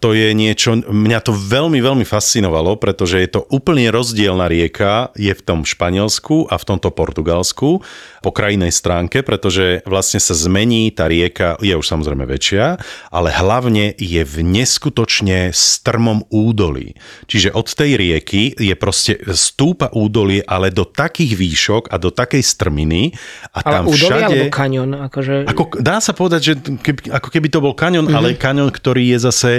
[0.04, 5.32] To je niečo, mňa to veľmi, veľmi fascinovalo, pretože je to úplne rozdielna rieka, je
[5.32, 7.80] v tom Španielsku a v tomto Portugalsku
[8.20, 12.76] po krajnej stránke, pretože vlastne sa zmení, tá rieka je už samozrejme väčšia,
[13.08, 17.00] ale hlavne je v neskutočne strmom údolí.
[17.24, 22.44] Čiže od tej rieky je proste stúpa údolie, ale do takých výšok a do takej
[22.44, 23.16] strminy
[23.56, 24.24] a Ale tam údolie všade...
[24.28, 24.90] alebo kanion?
[25.08, 25.48] Akože...
[25.48, 28.08] Ako, dá sa povedať, že keby, ako keby to bol Mhm.
[28.08, 28.16] mm-hmm.
[28.16, 29.52] ale kaňon, ktorý je zase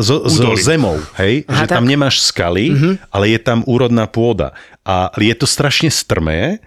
[0.00, 1.48] so, so zemou, hej?
[1.48, 1.88] Aha, že tam tak.
[1.88, 1.92] Mhm.
[1.92, 2.94] nemáš skaly, mm-hmm.
[3.12, 4.52] ale je tam úrodná pôda.
[4.84, 6.60] A je to strašne strmé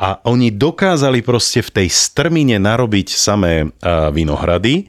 [0.00, 4.88] a oni dokázali proste v tej strmine narobiť samé uh, vinohrady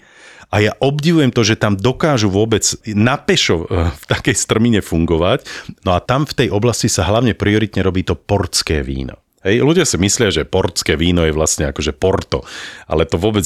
[0.52, 5.44] a ja obdivujem to, že tam dokážu vôbec na pešo uh, v takej strmine fungovať.
[5.84, 9.20] No a tam v tej oblasti sa hlavne prioritne robí to portské víno.
[9.42, 12.46] Hej, ľudia si myslia, že portské víno je vlastne akože porto,
[12.86, 13.42] ale to vôbec,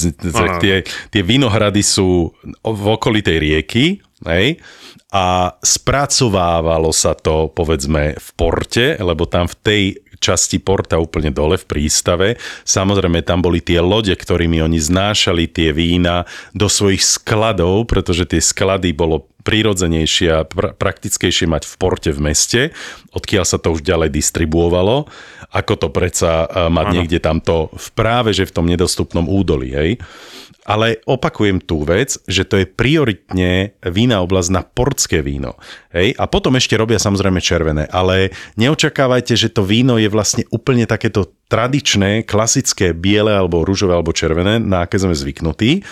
[0.59, 4.59] tie, tie vinohrady sú v okolí tej rieky, hej,
[5.15, 9.83] a spracovávalo sa to, povedzme, v porte, lebo tam v tej
[10.19, 12.27] časti porta úplne dole v prístave.
[12.65, 18.41] Samozrejme, tam boli tie lode, ktorými oni znášali tie vína do svojich skladov, pretože tie
[18.41, 22.61] sklady bolo prirodzenejšie a pr- praktickejšie mať v porte v meste,
[23.13, 25.05] odkiaľ sa to už ďalej distribuovalo,
[25.53, 26.95] ako to predsa mať ano.
[26.97, 29.91] niekde tamto v práve, že v tom nedostupnom údolí, hej.
[30.65, 35.61] Ale opakujem tú vec, že to je prioritne vína oblasť na portské víno.
[35.93, 36.17] Hej?
[36.17, 41.37] A potom ešte robia samozrejme červené, ale neočakávajte, že to víno je vlastne úplne takéto
[41.45, 45.85] tradičné, klasické, biele alebo rúžové alebo červené, na aké sme zvyknutí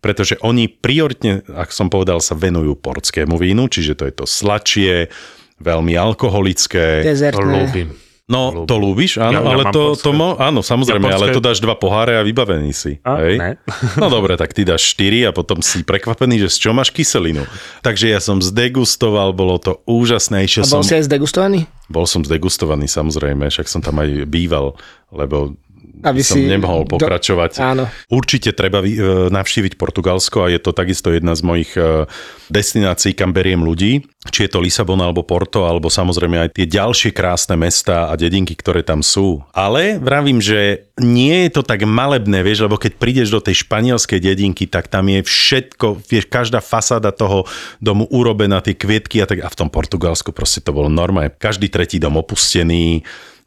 [0.00, 5.12] pretože oni prioritne, ak som povedal, sa venujú portskému vínu, čiže to je to sladšie,
[5.60, 7.04] veľmi alkoholické.
[7.04, 8.09] Dezertné.
[8.30, 11.58] No, to ľúbiš, áno, ja, ale to, to mo- áno, samozrejme, ja ale to dáš
[11.58, 13.02] dva poháre a vybavený si.
[13.02, 13.42] A, hej?
[13.42, 13.50] Ne.
[13.98, 17.42] No dobre, tak ty dáš štyri a potom si prekvapený, že z čo máš kyselinu.
[17.82, 20.46] Takže ja som zdegustoval, bolo to úžasné.
[20.46, 20.86] a bol som...
[20.86, 21.66] si aj zdegustovaný?
[21.90, 24.78] Bol som zdegustovaný, samozrejme, však som tam aj býval,
[25.10, 25.58] lebo
[26.00, 27.50] aby som si nemohol pokračovať.
[27.56, 27.60] Do...
[27.60, 27.84] Áno.
[28.08, 32.08] Určite treba e, navštíviť Portugalsko a je to takisto jedna z mojich e,
[32.48, 34.04] destinácií, kam beriem ľudí.
[34.20, 38.52] Či je to Lisabon alebo Porto, alebo samozrejme aj tie ďalšie krásne mesta a dedinky,
[38.52, 39.40] ktoré tam sú.
[39.56, 44.20] Ale vravím, že nie je to tak malebné, vieš, lebo keď prídeš do tej španielskej
[44.20, 47.48] dedinky, tak tam je všetko, vieš, každá fasáda toho
[47.80, 49.40] domu urobená, tie kvietky a tak.
[49.40, 51.32] A v tom Portugalsku proste to bolo normálne.
[51.32, 53.00] Každý tretí dom opustený,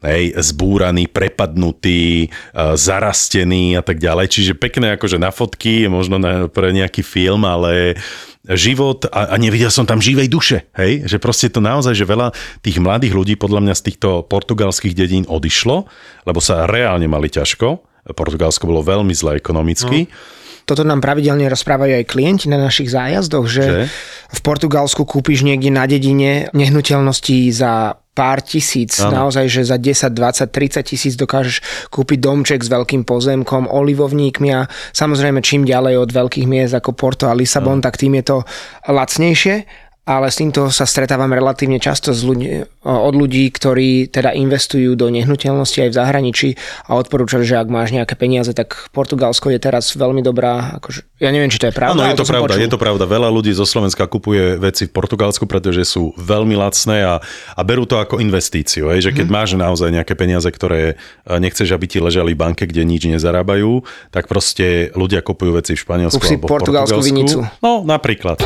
[0.04, 2.28] hej, zbúraný, prepadnutý, e,
[2.76, 4.28] zarastený a tak ďalej.
[4.28, 7.96] Čiže pekné akože na fotky, možno na, pre nejaký film, ale
[8.44, 12.36] život a, a nevidel som tam živej duše, hej, že proste to naozaj, že veľa
[12.60, 15.88] tých mladých ľudí podľa mňa z týchto portugalských dedín odišlo,
[16.28, 17.80] lebo sa reálne mali ťažko.
[18.12, 20.04] Portugalsko bolo veľmi zle ekonomicky.
[20.04, 20.12] No.
[20.64, 23.80] Toto nám pravidelne rozprávajú aj klienti na našich zájazdoch, že, že
[24.32, 29.26] v Portugalsku kúpiš niekde na dedine nehnuteľnosti za pár tisíc, ano.
[29.26, 34.70] naozaj, že za 10, 20, 30 tisíc dokážeš kúpiť domček s veľkým pozemkom, olivovníkmi a
[34.94, 37.84] samozrejme čím ďalej od veľkých miest ako Porto a Lisabon, ano.
[37.84, 38.38] tak tým je to
[38.86, 39.66] lacnejšie
[40.04, 42.48] ale s týmto sa stretávam relatívne často z ľudí,
[42.84, 46.48] od ľudí, ktorí teda investujú do nehnuteľnosti aj v zahraničí
[46.92, 50.76] a odporúčali, že ak máš nejaké peniaze, tak Portugalsko je teraz veľmi dobrá.
[50.76, 51.96] Akože, ja neviem, či to je pravda.
[51.96, 52.64] Áno, je to, to pravda, počul.
[52.68, 53.04] je to pravda.
[53.08, 57.14] Veľa ľudí zo Slovenska kupuje veci v Portugalsku, pretože sú veľmi lacné a,
[57.56, 58.92] a berú to ako investíciu.
[58.92, 59.36] Hej, že keď hmm.
[59.40, 63.80] máš naozaj nejaké peniaze, ktoré e, nechceš, aby ti ležali v banke, kde nič nezarábajú,
[64.12, 67.00] tak proste ľudia kupujú veci v Španielsku Kúp si alebo v Portugalsku.
[67.00, 67.40] vinicu.
[67.64, 68.44] No, napríklad.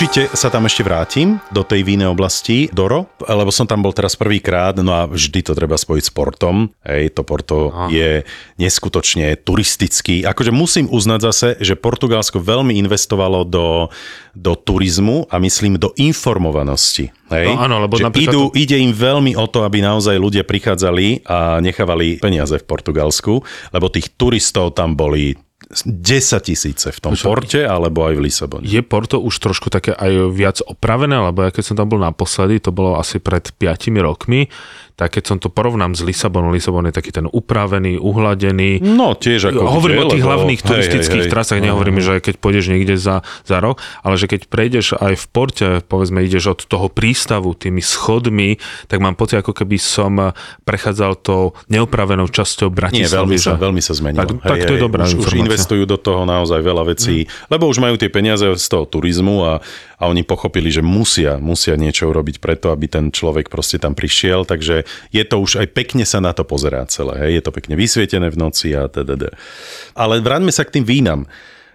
[0.00, 4.16] Určite sa tam ešte vrátim do tej vínej oblasti, Doro, lebo som tam bol teraz
[4.16, 6.72] prvýkrát, no a vždy to treba spojiť s portom.
[6.88, 7.92] Hej, to porto Aha.
[7.92, 8.24] je
[8.56, 10.24] neskutočne turistický.
[10.24, 13.92] Akože musím uznať zase, že Portugalsko veľmi investovalo do,
[14.32, 17.12] do turizmu a myslím do informovanosti.
[17.28, 17.52] Hej?
[17.52, 18.56] No, áno, lebo že idú, to...
[18.56, 23.92] ide im veľmi o to, aby naozaj ľudia prichádzali a nechávali peniaze v Portugalsku, lebo
[23.92, 25.36] tých turistov tam boli
[25.70, 25.86] 10
[26.42, 28.66] tisíce v tom Už Porte alebo aj v Lisabone.
[28.66, 32.58] Je Porto už trošku také aj viac opravené, lebo ja keď som tam bol naposledy,
[32.58, 34.50] to bolo asi pred 5 rokmi,
[35.00, 38.84] tak keď som to porovnám s Lisabonom, Lisabon je taký ten upravený, uhladený.
[38.84, 40.28] No tiež ako Hovorím o tých lebo...
[40.28, 42.20] hlavných turistických hej, hej, trasách, nehovorím, uh-huh.
[42.20, 46.20] že keď pôjdeš niekde za, za rok, ale že keď prejdeš aj v porte, povedzme,
[46.20, 48.60] ideš od toho prístavu tými schodmi,
[48.92, 50.36] tak mám pocit, ako keby som
[50.68, 53.00] prechádzal to neopravenou časťou Bratislavy.
[53.00, 54.20] Nie, veľmi sa, veľmi sa zmenilo.
[54.20, 57.48] Tak, hej, tak to je dobrá už, už investujú do toho naozaj veľa vecí, uh-huh.
[57.48, 59.64] lebo už majú tie peniaze z toho turizmu a,
[59.96, 64.44] a oni pochopili, že musia, musia niečo urobiť preto, aby ten človek proste tam prišiel,
[64.44, 67.16] takže je to už aj pekne sa na to pozerá celé.
[67.26, 67.30] Hej?
[67.40, 69.32] Je to pekne vysvietené v noci a tdd.
[69.96, 71.24] Ale vráťme sa k tým vínam.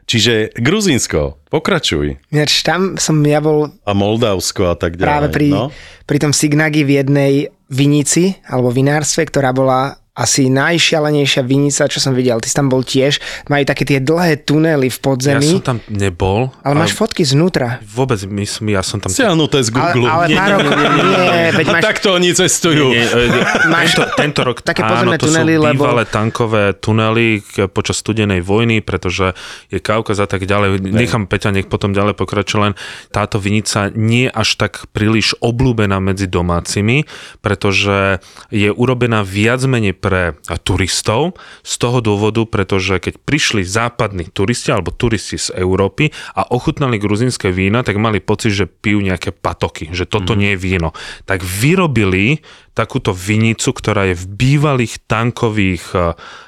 [0.06, 2.22] Čiže Gruzínsko, pokračuj.
[2.30, 3.74] Ináč tam som ja bol...
[3.90, 5.10] A Moldavsko a tak ďalej.
[5.10, 5.74] Práve pri, no?
[6.06, 7.34] pri tom Signagi v jednej
[7.74, 12.40] vinici alebo vinárstve, ktorá bola asi najšialenejšia vinica, čo som videl.
[12.40, 13.20] Ty si tam bol tiež.
[13.52, 15.44] Majú také tie dlhé tunely v podzemí.
[15.44, 16.56] Ja som tam nebol.
[16.64, 17.84] Ale, ale máš fotky znútra.
[17.84, 19.12] Vôbec myslím, ja som tam...
[19.12, 20.08] Stiahnuté z Google.
[20.08, 21.84] Ale, ale nie, pár nie, nie, nie, nie, veď máš...
[21.84, 22.96] Takto oni cestujú.
[22.96, 25.84] Nie, nie, máš tento, tento rok, také áno, to tunely, sú lebo...
[26.08, 27.44] tankové tunely
[27.76, 29.36] počas studenej vojny, pretože
[29.68, 30.80] je Kaukaz a tak ďalej.
[30.80, 31.04] Ne.
[31.04, 32.74] Nechám Peťa, nech potom ďalej pokračuje, len
[33.12, 37.04] táto vinica nie až tak príliš oblúbená medzi domácimi,
[37.44, 41.34] pretože je urobená viac menej pre turistov
[41.66, 47.50] z toho dôvodu, pretože keď prišli západní turisti alebo turisti z Európy a ochutnali gruzinské
[47.50, 50.38] vína, tak mali pocit, že pijú nejaké patoky, že toto mm.
[50.38, 50.94] nie je víno.
[51.26, 55.98] Tak vyrobili takúto vinicu, ktorá je v bývalých tankových e,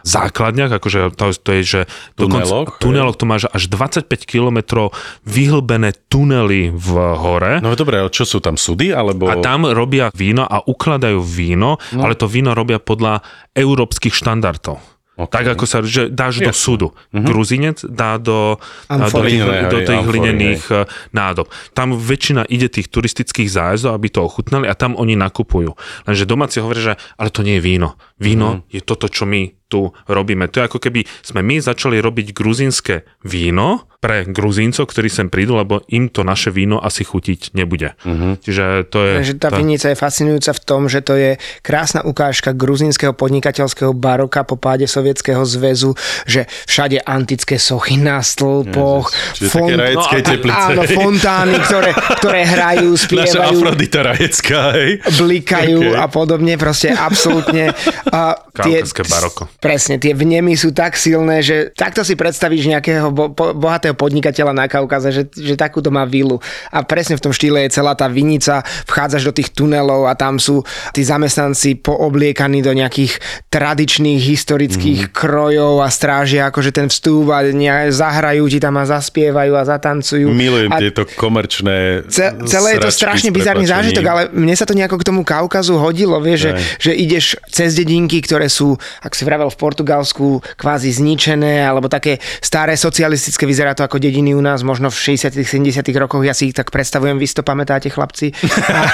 [0.03, 1.81] základniach, akože to, to je, že
[2.19, 4.91] Tuneloch, tunelok to máš až 25 kilometrov
[5.23, 7.63] vyhlbené tunely v hore.
[7.63, 8.91] No dobre, čo sú tam súdy?
[8.91, 9.31] Alebo...
[9.31, 12.01] A tam robia víno a ukladajú víno, no.
[12.03, 13.23] ale to víno robia podľa
[13.55, 14.96] európskych štandardov.
[15.17, 15.33] Okay.
[15.33, 16.45] Tak ako sa, že dáš Jasne.
[16.45, 16.87] do súdu.
[16.93, 17.25] Uh-huh.
[17.25, 21.49] Gruzinec dá do, do tých, do tých hlinených eh, nádob.
[21.73, 25.73] Tam väčšina ide tých turistických zájazdov, aby to ochutnali a tam oni nakupujú.
[26.05, 27.97] Lenže domáci hovoria, že ale to nie je víno.
[28.17, 28.73] Víno uh-huh.
[28.73, 30.47] je toto, čo my tu robíme.
[30.47, 35.57] To je ako keby sme my začali robiť gruzinské víno pre Gruzíncov, ktorí sem prídu,
[35.57, 37.97] lebo im to naše víno asi chutiť nebude.
[38.05, 38.37] Uh-huh.
[38.39, 39.13] Čiže to je...
[39.19, 39.57] Takže tá to...
[39.57, 44.85] vinica je fascinujúca v tom, že to je krásna ukážka gruzínskeho podnikateľského baroka po páde
[44.85, 45.97] Sovietskeho zväzu,
[46.29, 49.73] že všade antické sochy na stĺpoch, Čiže font...
[49.75, 50.05] no.
[50.47, 53.33] Áno, fontány, ktoré, ktoré hrajú, spievajú.
[53.33, 54.91] Naša Afrodita rajecká, hej?
[55.19, 55.99] Blikajú okay.
[55.99, 57.73] a podobne, proste absolútne.
[58.11, 59.51] A tie, baroko.
[59.59, 64.53] Presne, tie vnemy sú tak silné, že takto si predstavíš nejakého bo, bo, bohatého podnikateľa
[64.55, 66.39] na Kaukaze, že, že takúto má vilu.
[66.71, 70.39] A presne v tom štýle je celá tá vinica, vchádzaš do tých tunelov a tam
[70.39, 70.63] sú
[70.95, 73.19] tí zamestnanci poobliekaní do nejakých
[73.51, 75.11] tradičných historických mm.
[75.11, 77.43] krojov a strážia akože ten vstúp a
[77.91, 80.31] zahrajú ti tam a zaspievajú a zatancujú.
[80.31, 84.73] Milujem a tieto komerčné ce, Celé je to strašne bizarný zážitok, ale mne sa to
[84.77, 89.25] nejako k tomu Kaukazu hodilo, vieš, že, že ideš cez dedinky, ktoré sú, ak si
[89.25, 94.61] vravel v Portugalsku kvázi zničené, alebo také staré socialistické, vyzerá to ako dediny u nás,
[94.61, 98.37] možno v 60 70 rokoch, ja si ich tak predstavujem, vy to pamätáte, chlapci?
[98.69, 98.85] A...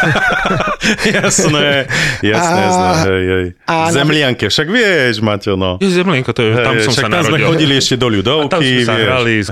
[1.20, 1.92] jasné,
[2.24, 2.72] jasné, a...
[2.72, 3.46] jasné, hej, hej.
[3.68, 3.92] A...
[3.92, 5.76] Zemlianke, však vieš, Maťo, no.
[5.84, 7.32] Zemlianka, to je, hej, tam som však sa tam narodil.
[7.36, 9.50] sme chodili ešte do ľudovky, a tam sme sa hrali s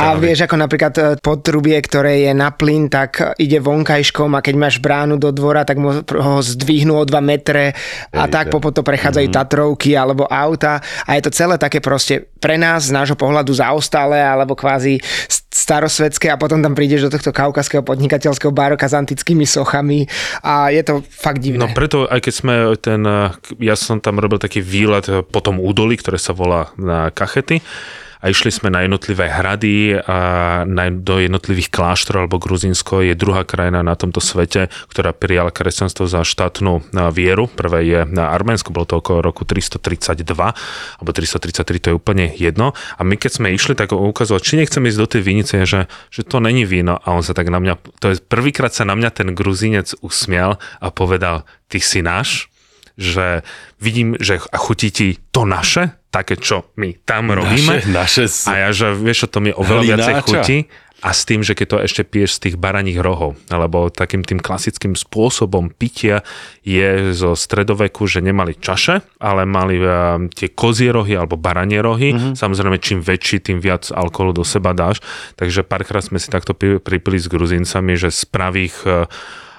[0.00, 4.54] A vieš, ako napríklad e, potrubie, ktoré je na plyn, tak ide vonkajškom a keď
[4.56, 7.76] máš bránu do dvora, tak ho zdvihnú o 2 metre
[8.14, 9.42] a hej, tak popod to prechádzajú mm-hmm.
[9.42, 14.22] Tatrovky alebo auta a je to celé také proste pre nás z nášho pohľadu zaostalé
[14.22, 15.02] alebo kvázi
[15.50, 20.06] starosvedské a potom tam prídeš do tohto kaukaského podnikateľského baroka s antickými sochami
[20.46, 21.58] a je to fakt divné.
[21.58, 23.02] No preto, aj keď sme ten,
[23.58, 27.64] ja som tam robil taký výlet po tom údolí, ktoré sa volá na Kachety,
[28.20, 30.18] a išli sme na jednotlivé hrady a
[30.64, 36.08] na, do jednotlivých kláštorov, alebo Gruzinsko je druhá krajina na tomto svete, ktorá prijala kresťanstvo
[36.08, 37.46] za štátnu vieru.
[37.50, 40.22] Prvé je na Arménsku, bolo to okolo roku 332,
[41.00, 42.72] alebo 333, to je úplne jedno.
[42.96, 46.22] A my keď sme išli, tak ukazoval, či nechcem ísť do tej vinice, že, že
[46.24, 46.98] to není víno.
[47.02, 50.58] A on sa tak na mňa, to je prvýkrát sa na mňa ten Gruzinec usmial
[50.80, 52.48] a povedal, ty si náš,
[52.96, 53.44] že
[53.78, 57.84] vidím, že a chutí ti to naše, také, čo my tam robíme.
[57.92, 60.58] Naše, naše a ja, že vieš, čo to mi oveľa viacej chutí.
[61.04, 64.40] A s tým, že keď to ešte piješ z tých baraních rohov, alebo takým tým
[64.40, 66.24] klasickým spôsobom pitia
[66.64, 72.16] je zo stredoveku, že nemali čaše, ale mali uh, tie kozie rohy alebo baranie rohy.
[72.16, 72.34] Mm-hmm.
[72.40, 75.04] Samozrejme, čím väčší, tým viac alkoholu do seba dáš.
[75.36, 79.04] Takže párkrát sme si takto pripili s Gruzincami, že z pravých uh,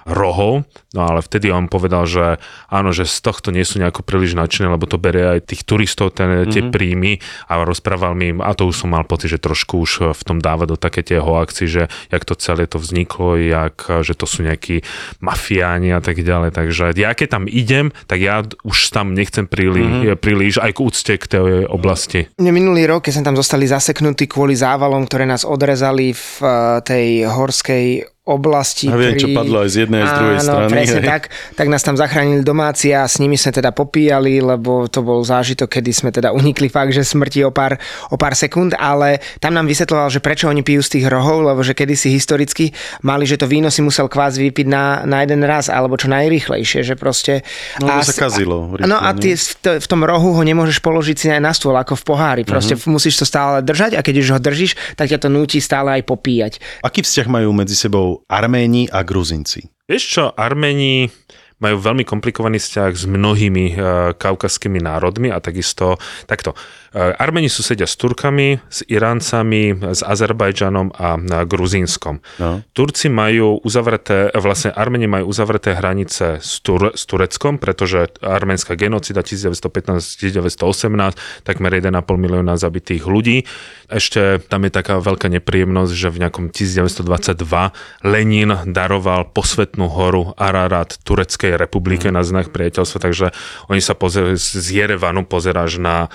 [0.07, 0.63] rohov,
[0.95, 2.39] no ale vtedy on povedal, že
[2.71, 6.15] áno, že z tohto nie sú nejako príliš nadšené, lebo to berie aj tých turistov,
[6.15, 6.51] ten, mm-hmm.
[6.51, 6.71] tie mhm.
[6.71, 7.13] príjmy
[7.51, 10.63] a rozprával mi, a to už som mal pocit, že trošku už v tom dáva
[10.63, 14.81] do také tie hoaxy, že jak to celé to vzniklo, jak, že to sú nejakí
[15.19, 19.87] mafiáni a tak ďalej, takže ja keď tam idem, tak ja už tam nechcem príliš,
[19.91, 20.23] mm-hmm.
[20.23, 22.31] príliš aj k úcte k tej oblasti.
[22.39, 26.79] Mne minulý rok, keď sme tam zostali zaseknutí kvôli závalom, ktoré nás odrezali v eh,
[26.85, 28.91] tej horskej oblasti.
[28.91, 29.21] A viem, pri...
[29.23, 30.71] čo padlo aj z jednej a z druhej Áno, strany.
[30.75, 31.23] presne tak.
[31.55, 35.79] Tak nás tam zachránili domáci a s nimi sme teda popíjali, lebo to bol zážitok,
[35.79, 37.79] kedy sme teda unikli fakt, že smrti o pár,
[38.11, 41.63] o pár sekúnd, ale tam nám vysvetloval, že prečo oni pijú z tých rohov, lebo
[41.63, 42.75] že kedysi historicky
[43.07, 46.83] mali, že to víno si musel kvázi vypiť na, na jeden raz, alebo čo najrýchlejšie,
[46.83, 47.47] že proste...
[47.79, 48.75] No, a, sa kazilo.
[48.75, 51.79] Rýchlo, no a ty v, v tom rohu ho nemôžeš položiť si aj na stôl,
[51.79, 52.43] ako v pohári.
[52.43, 52.91] Proste uh-huh.
[52.91, 56.03] musíš to stále držať a keď už ho držíš, tak ťa to núti stále aj
[56.03, 56.53] popíjať.
[56.83, 59.69] Aký vzťah majú medzi sebou Arméni a Gruzinci?
[59.85, 61.07] Vieš čo, Arméni
[61.57, 63.77] majú veľmi komplikovaný vzťah s mnohými uh,
[64.13, 65.97] kaukaskými národmi a takisto
[66.29, 66.53] takto.
[66.95, 72.19] Uh, Armeni susedia s Turkami, s Iráncami, s Azerbajdžanom a uh, Gruzínskom.
[72.39, 72.63] No.
[72.71, 79.19] Turci majú uzavreté, vlastne Armeni majú uzavreté hranice s, Tur- s Tureckom, pretože arménska genocida
[79.23, 83.43] 1915-1918, takmer 1,5 milióna zabitých ľudí.
[83.87, 87.39] Ešte tam je taká veľká nepríjemnosť, že v nejakom 1922
[88.03, 92.15] Lenin daroval posvetnú horu Ararat tureckej republike mm.
[92.15, 93.31] na znak priateľstva, takže
[93.71, 96.11] oni sa pozer- z Jerevanu pozeráš na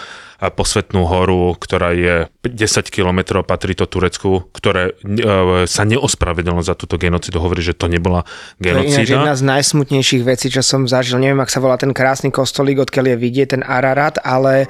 [0.51, 6.99] posvetnú horu, ktorá je 10 kilometrov, patrí to Turecku, ktoré e, sa neospravedlnilo za túto
[6.99, 8.27] genocidu, hovorí, že to nebola
[8.59, 8.99] genocída.
[8.99, 11.23] To je jedna z najsmutnejších vecí, čo som zažil.
[11.23, 14.67] Neviem, ak sa volá ten krásny kostolík, odkiaľ je vidieť ten Ararat, ale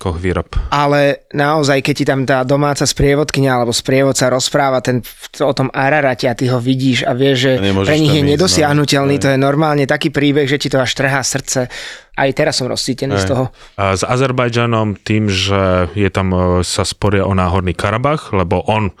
[0.00, 0.48] koch výrob.
[0.72, 5.04] Ale naozaj, keď ti tam tá domáca sprievodkynia alebo sprievodca rozpráva ten,
[5.44, 7.52] o tom Ararate a ty ho vidíš a vieš, že
[7.84, 9.22] pre nich je nedosiahnutelný, no.
[9.22, 11.68] to je normálne taký príbeh, že ti to až trhá srdce.
[12.16, 13.22] Aj teraz som rozcítený Aj.
[13.22, 13.44] z toho.
[13.76, 18.96] A s Azerbajdžanom tým, že je tam, e, sa sporia o náhorný Karabach, lebo on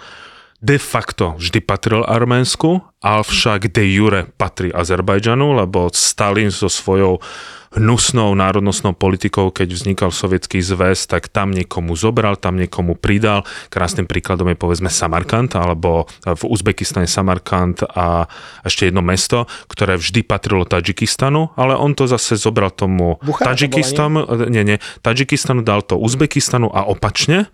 [0.60, 7.24] de facto vždy patril Arménsku, avšak de jure patrí Azerbajdžanu, lebo Stalin so svojou
[7.70, 13.46] hnusnou národnostnou politikou, keď vznikal sovietský zväz, tak tam niekomu zobral, tam niekomu pridal.
[13.70, 18.26] Krásnym príkladom je povedzme Samarkand, alebo v Uzbekistane Samarkand a
[18.66, 24.66] ešte jedno mesto, ktoré vždy patrilo Tadžikistanu, ale on to zase zobral tomu Tadžikistanu, nie,
[24.66, 27.46] nie, Tadžikistanu dal to Uzbekistanu a opačne.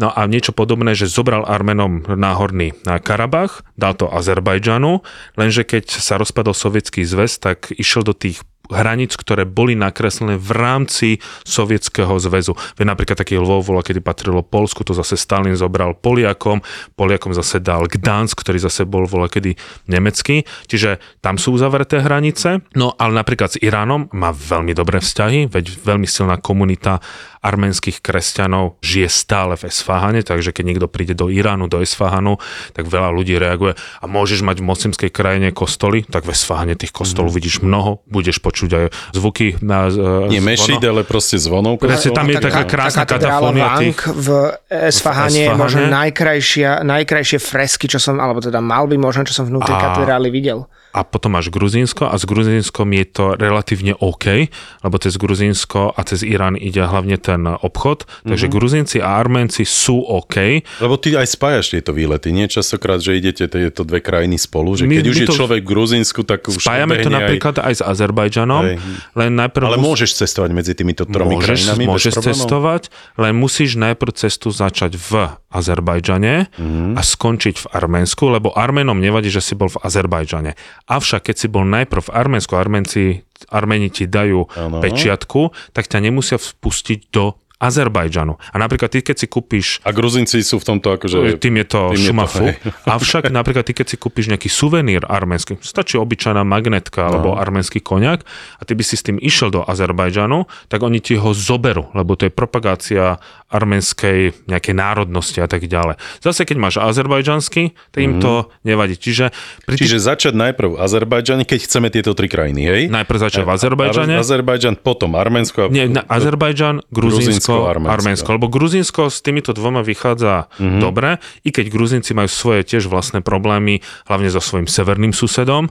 [0.00, 2.72] No a niečo podobné, že zobral Armenom náhorný
[3.04, 5.04] Karabach, dal to Azerbajdžanu,
[5.36, 8.40] lenže keď sa rozpadol sovietský zväz, tak išiel do tých
[8.72, 11.08] hraníc, ktoré boli nakreslené v rámci
[11.44, 12.54] Sovietskeho zväzu.
[12.78, 16.62] Veď napríklad taký Lvov bola, kedy patrilo Polsku, to zase Stalin zobral Poliakom,
[16.94, 19.54] Poliakom zase dal Gdansk, ktorý zase bol vola kedy
[19.90, 22.62] nemecký, čiže tam sú uzavreté hranice.
[22.74, 27.02] No ale napríklad s Iránom má veľmi dobré vzťahy, veď veľmi silná komunita
[27.40, 32.36] arménskych kresťanov žije stále v Esfahane, takže keď niekto príde do Iránu, do Esfahanu,
[32.76, 36.92] tak veľa ľudí reaguje a môžeš mať v moslimskej krajine kostoly, tak v Esfahane tých
[36.92, 37.36] kostolov mm.
[37.40, 41.80] vidíš mnoho, budeš počuť aj zvuky na uh, Nie mešid, ale proste zvonov.
[41.80, 43.96] Presne, tam je taká krásna katafónia tých...
[44.04, 44.28] v
[44.68, 49.48] Esfahane je možno najkrajšia, najkrajšie fresky, čo som, alebo teda mal by možno, čo som
[49.48, 54.50] vnútri katedrály videl a potom máš Gruzínsko a s Gruzínskom je to relatívne OK,
[54.82, 58.58] lebo cez Gruzínsko a cez Irán ide hlavne ten obchod, takže mm-hmm.
[58.58, 60.66] Gruzínci a Arménci sú OK.
[60.82, 64.90] Lebo ty aj spájaš tieto výlety, nie častokrát, že idete tieto dve krajiny spolu, že
[64.90, 67.74] my, keď my už je človek v Gruzínsku, tak už Spájame to napríklad aj, aj
[67.78, 68.76] s Azerbajdžanom, aj.
[69.14, 69.64] len najprv...
[69.70, 72.82] Ale môžeš cestovať medzi týmito tromi môžeš, krajinami Môžeš cestovať,
[73.14, 76.94] len musíš najprv cestu začať v Azerbajdžane mm-hmm.
[76.94, 80.54] a skončiť v Arménsku, lebo Arménom nevadí, že si bol v Azerbajdžane.
[80.90, 84.82] Avšak keď si bol najprv v Arménsku, Arménci, Arméni ti dajú ano.
[84.84, 88.40] pečiatku, tak ťa nemusia vpustiť do Azerbajdžanu.
[88.40, 89.84] A napríklad ty, keď si kúpiš...
[89.84, 91.36] A Gruzinci sú v tomto akože...
[91.36, 92.44] Tým je to tým šumafu.
[92.48, 97.08] Je to, Avšak napríklad ty, keď si kúpiš nejaký suvenír arménsky, stačí obyčajná magnetka no.
[97.12, 98.24] alebo arménsky koniak
[98.56, 102.16] a ty by si s tým išiel do Azerbajdžanu, tak oni ti ho zoberú, lebo
[102.16, 103.20] to je propagácia
[103.50, 105.98] arménskej nejakej národnosti a tak ďalej.
[106.22, 108.22] Zase keď máš azerbajdžanský, tak im mm.
[108.22, 108.94] to nevadí.
[108.94, 109.34] Čiže,
[109.66, 110.06] pri Čiže tých...
[110.06, 112.82] začať najprv v Azerbajdžane, keď chceme tieto tri krajiny, hej?
[112.86, 114.14] Najprv začať v Azerbajdžane.
[114.22, 115.66] Azerbajdžan, potom Arménsko.
[115.66, 115.68] A...
[115.68, 117.92] Nie, Azerbajdžan, Gruzínsko, Gruzínsko, Arménsko.
[117.92, 118.28] Arménsko.
[118.36, 120.80] Lebo Gruzínsko s týmito dvoma vychádza mm-hmm.
[120.80, 125.68] dobre, i keď Gruzínci majú svoje tiež vlastné problémy, hlavne so svojím severným susedom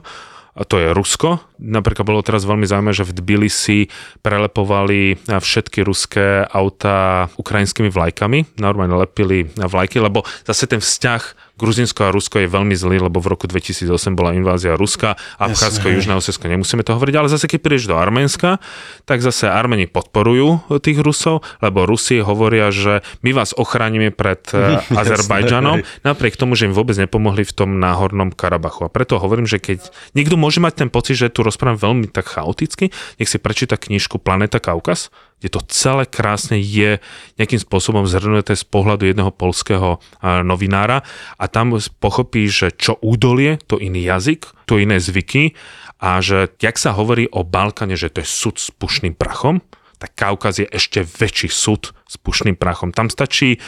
[0.54, 1.49] a to je Rusko.
[1.60, 3.80] Napríklad bolo teraz veľmi zaujímavé, že v Tbilisi
[4.24, 12.14] prelepovali všetky ruské autá ukrajinskými vlajkami, normálne lepili vlajky, lebo zase ten vzťah Gruzinsko a
[12.14, 16.80] Rusko je veľmi zlý, lebo v roku 2008 bola invázia Ruska, Abcházsko, Južné Osesko, nemusíme
[16.80, 18.56] to hovoriť, ale zase keď prídeš do Arménska,
[19.04, 24.80] tak zase Armeni podporujú tých Rusov, lebo Rusi hovoria, že my vás ochránime pred eh,
[24.88, 28.88] Azerbajdžanom, napriek tomu, že im vôbec nepomohli v tom náhornom Karabachu.
[28.88, 32.30] A preto hovorím, že keď niekto môže mať ten pocit, že tu rozprávam veľmi tak
[32.30, 35.10] chaoticky, nech si prečíta knižku Planeta Kaukaz,
[35.42, 37.02] kde to celé krásne je
[37.36, 41.02] nejakým spôsobom zhrnuté z pohľadu jedného polského novinára
[41.40, 45.58] a tam pochopí, že čo údolie, to iný jazyk, to iné zvyky
[46.00, 49.60] a že jak sa hovorí o Balkáne, že to je súd s pušným prachom,
[50.00, 52.88] tak Kaukaz je ešte väčší súd s pušným prachom.
[52.88, 53.60] Tam stačí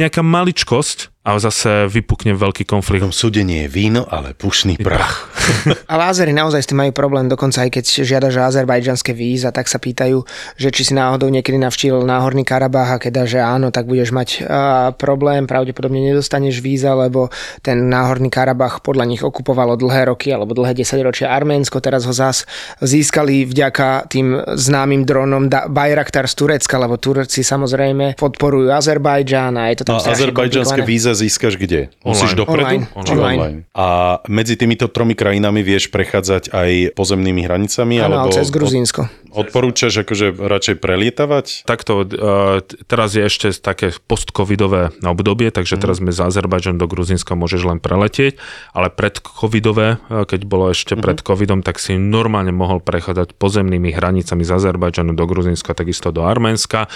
[0.00, 3.08] nejaká maličkosť a zase vypukne veľký konflikt.
[3.16, 5.32] Súde nie je víno, ale pušný prach.
[5.92, 9.80] Ale Azery naozaj s tým majú problém, dokonca aj keď žiadaš azerbajdžanské víza, tak sa
[9.80, 10.24] pýtajú,
[10.60, 14.28] že či si náhodou niekedy navštívil náhorný Karabach a keď že áno, tak budeš mať
[14.44, 17.32] uh, problém, pravdepodobne nedostaneš víza, lebo
[17.64, 22.44] ten náhorný Karabach podľa nich okupovalo dlhé roky alebo dlhé desaťročia Arménsko, teraz ho zás
[22.84, 29.76] získali vďaka tým známym dronom Bayraktar z Turecka, lebo Turci samozrejme podporujú Azerbajdžan a je
[29.80, 31.94] to tam no, azerbajdžanské víza víza získaš kde?
[32.02, 32.42] Musíš Online.
[32.42, 32.66] dopredu?
[32.66, 33.06] Online.
[33.06, 33.58] Či Online.
[33.74, 33.86] A
[34.26, 38.02] medzi týmito tromi krajinami vieš prechádzať aj pozemnými hranicami?
[38.02, 39.06] Áno, alebo cez Gruzínsko.
[39.34, 41.46] Odporúčaš akože radšej prelietavať?
[41.66, 47.34] Takto, uh, teraz je ešte také post-covidové obdobie, takže teraz sme z Azerbajdžan do Gruzínska
[47.34, 48.38] môžeš len preletieť,
[48.74, 53.90] ale pred covidové, uh, keď bolo ešte pred covidom, tak si normálne mohol prechádzať pozemnými
[53.90, 56.86] hranicami z Azerbajdžanu do Gruzínska, takisto do Arménska.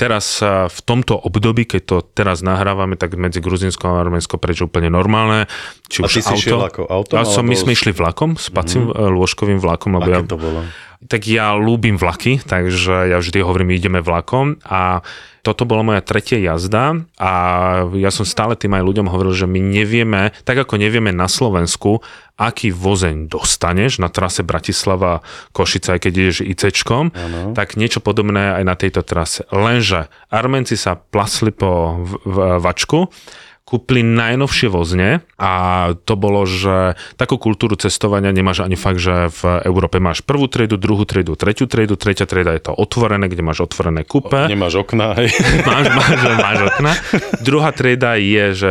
[0.00, 4.66] Teraz uh, v tomto období, keď to teraz nahrávame, tak medzi Gruzínskom a Arménsko prečo
[4.66, 5.46] úplne normálne.
[5.86, 6.42] Či A už ty si auto.
[6.42, 9.12] šiel ako autom, Ja som, my sme išli vlakom, spacím mm-hmm.
[9.14, 10.64] lôžkovým vlakom, lebo ja Aké to bolo?
[11.02, 15.02] tak ja ľúbim vlaky, takže ja vždy hovorím, ideme vlakom a
[15.42, 17.32] toto bola moja tretia jazda a
[17.98, 21.98] ja som stále tým aj ľuďom hovoril, že my nevieme, tak ako nevieme na Slovensku,
[22.38, 27.10] aký vozeň dostaneš na trase Bratislava Košica, aj keď ideš ICčkom,
[27.58, 29.42] tak niečo podobné aj na tejto trase.
[29.50, 33.10] Lenže Armenci sa plasli po v, v, vačku,
[33.62, 35.52] kúpili najnovšie vozne a
[36.02, 40.76] to bolo, že takú kultúru cestovania nemáš ani fakt, že v Európe máš prvú triedu,
[40.76, 44.50] druhú triedu, tretiu triedu, tretia trieda je to otvorené, kde máš otvorené kúpe.
[44.50, 45.30] Nemáš okná, hej.
[45.68, 46.92] Máš, máš, máš okna.
[47.40, 48.70] Druhá trieda je, že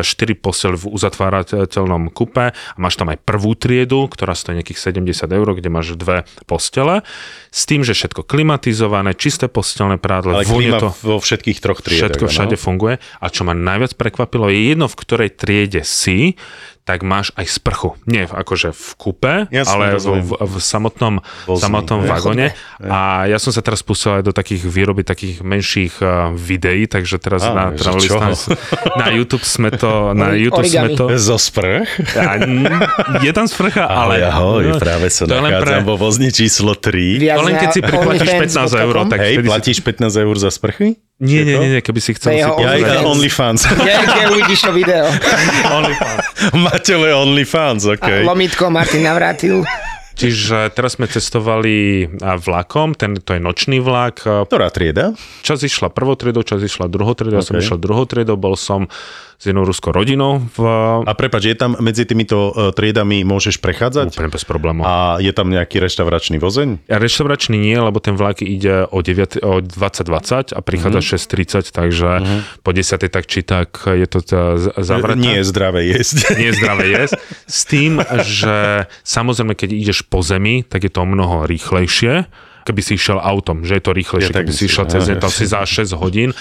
[0.00, 5.26] štyri posel v uzatvárateľnom kupe a máš tam aj prvú triedu, ktorá stojí nejakých 70
[5.26, 7.02] eur, kde máš dve postele.
[7.50, 10.90] S tým, že všetko klimatizované, čisté postelné prádle, Ale klíma to...
[11.02, 12.14] vo všetkých troch triedách.
[12.14, 13.02] Všetko všade funguje.
[13.18, 16.36] A čo ma najviac prekvapilo, je jedno, v ktorej triede si,
[16.84, 17.96] tak máš aj sprchu.
[18.04, 22.52] Nie akože v kupe, Jasne, ale v, v, v samotnom, Vozni, samotnom vagóne.
[22.84, 27.16] A ja som sa teraz pustil aj do takých výroby takých menších uh, videí, takže
[27.16, 27.64] teraz Á, na?
[27.72, 28.52] Stars-
[29.00, 30.94] na YouTube sme to, na YouTube sme origami.
[30.94, 31.04] to...
[31.16, 31.88] Zo sprch?
[32.14, 32.68] A, n-
[33.18, 34.20] je tam sprcha, ale...
[34.20, 37.16] Ale ahoj, práve sa nachádzam pre- vo vozni číslo 3.
[37.18, 40.36] Viac To len keď si priplatíš 15 eur, tak Hej, vtedy si- platíš 15 eur
[40.36, 41.00] za sprchy?
[41.14, 43.60] Nie, nie, nie, nie, keby si chcel si Ja pozrieť- iba OnlyFans.
[43.64, 45.06] Kde, kde uvidíš to video?
[45.78, 46.20] OnlyFans.
[46.74, 48.26] Matele OnlyFans, A okej.
[48.26, 49.62] Lomitko Martin navrátil.
[50.18, 54.26] Čiže teraz sme cestovali a, vlakom, ten, to je nočný vlak.
[54.26, 55.14] A Ktorá trieda?
[55.46, 57.62] Čas išla prvou triedou, čas išla druhou triedou, ja som OK.
[57.62, 58.90] išiel druhou triedou, bol som
[59.36, 60.58] s jednou ruskou rodinou v,
[61.04, 64.14] A prepač, je tam medzi týmito uh, triedami môžeš prechádzať?
[64.14, 64.82] úplne bez problémov.
[64.86, 65.22] A A...
[65.22, 66.86] je tam nejaký reštauračný vozeň?
[66.86, 71.08] Ja reštauračný nie, lebo ten vlak ide o, 9, o 20.20 a prichádza Mhm.
[71.10, 72.10] 6.30, takže
[72.62, 73.10] po 10.
[73.10, 74.18] tak či tak je to
[74.78, 75.20] zavreté.
[75.20, 76.16] Nie je zdravé jesť.
[76.38, 77.14] nie je zdravé jesť.
[77.44, 78.56] S tým, že
[79.02, 82.26] samozrejme, keď ideš po zemi, tak je to mnoho rýchlejšie
[82.64, 85.28] keby si išiel autom, že je to rýchlejšie, Ja keby si išiel cez deň, tam
[85.28, 86.32] si za 6 hodín.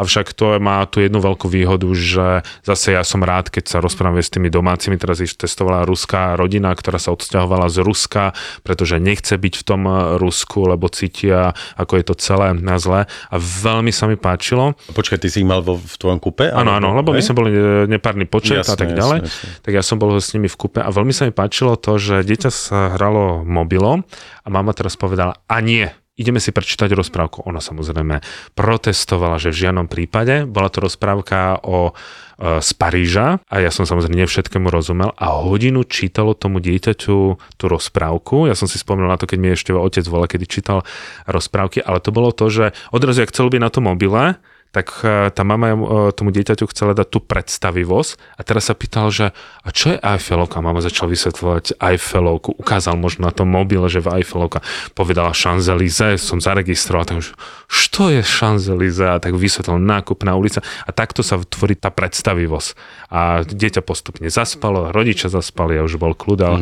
[0.00, 4.16] Avšak to má tu jednu veľkú výhodu, že zase ja som rád, keď sa rozprávam
[4.16, 8.32] s tými domácimi, teraz ich testovala ruská rodina, ktorá sa odsťahovala z Ruska,
[8.64, 9.82] pretože nechce byť v tom
[10.16, 13.04] Rusku, lebo cítia, ako je to celé na zle.
[13.04, 14.72] A veľmi sa mi páčilo.
[14.96, 16.48] Počkaj, ty si ich mal vo, v tvojom kupe?
[16.48, 19.18] Áno, áno, lebo my sme boli e, nepárny počet a Jasné, tak ďalej.
[19.20, 19.60] jasné, jasné.
[19.60, 22.24] Tak ja som bol s nimi v kupe a veľmi sa mi páčilo to, že
[22.24, 24.06] dieťa sa hralo mobilom
[24.44, 25.90] a mama teraz povedala, a nie,
[26.20, 27.48] ideme si prečítať rozprávku.
[27.48, 28.20] Ona samozrejme
[28.52, 30.44] protestovala, že v žiadnom prípade.
[30.44, 35.88] Bola to rozprávka o e, z Paríža a ja som samozrejme nevšetkému rozumel a hodinu
[35.88, 37.18] čítalo tomu dieťaťu
[37.56, 38.44] tú rozprávku.
[38.44, 40.84] Ja som si spomenul na to, keď mi ešte otec volal, kedy čítal
[41.24, 44.36] rozprávky, ale to bolo to, že odrazu, jak chcel byť na tom mobile,
[44.70, 45.78] tak e, tá mama e,
[46.14, 49.34] tomu dieťaťu chcela dať tú predstavivosť a teraz sa pýtal, že
[49.66, 50.62] a čo je Eiffelovka?
[50.62, 54.62] Mama začala vysvetľovať Eiffelovku, ukázal možno na tom mobile, že v Eiffelovka
[54.94, 57.34] povedala Champs-Élysées, som zaregistroval, tak už,
[57.66, 59.18] čo je Champs-Élysées?
[59.18, 62.68] Tak vysvetlil nákupná ulica a takto sa tvorí tá predstavivosť.
[63.10, 66.58] A dieťa postupne zaspalo, rodičia zaspali a už bol kľud, ale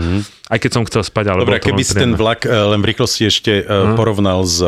[0.49, 3.29] aj keď som chcel spať, ale Dobre, keby si ten vlak eh, len v rýchlosti
[3.29, 4.65] ešte uh, porovnal s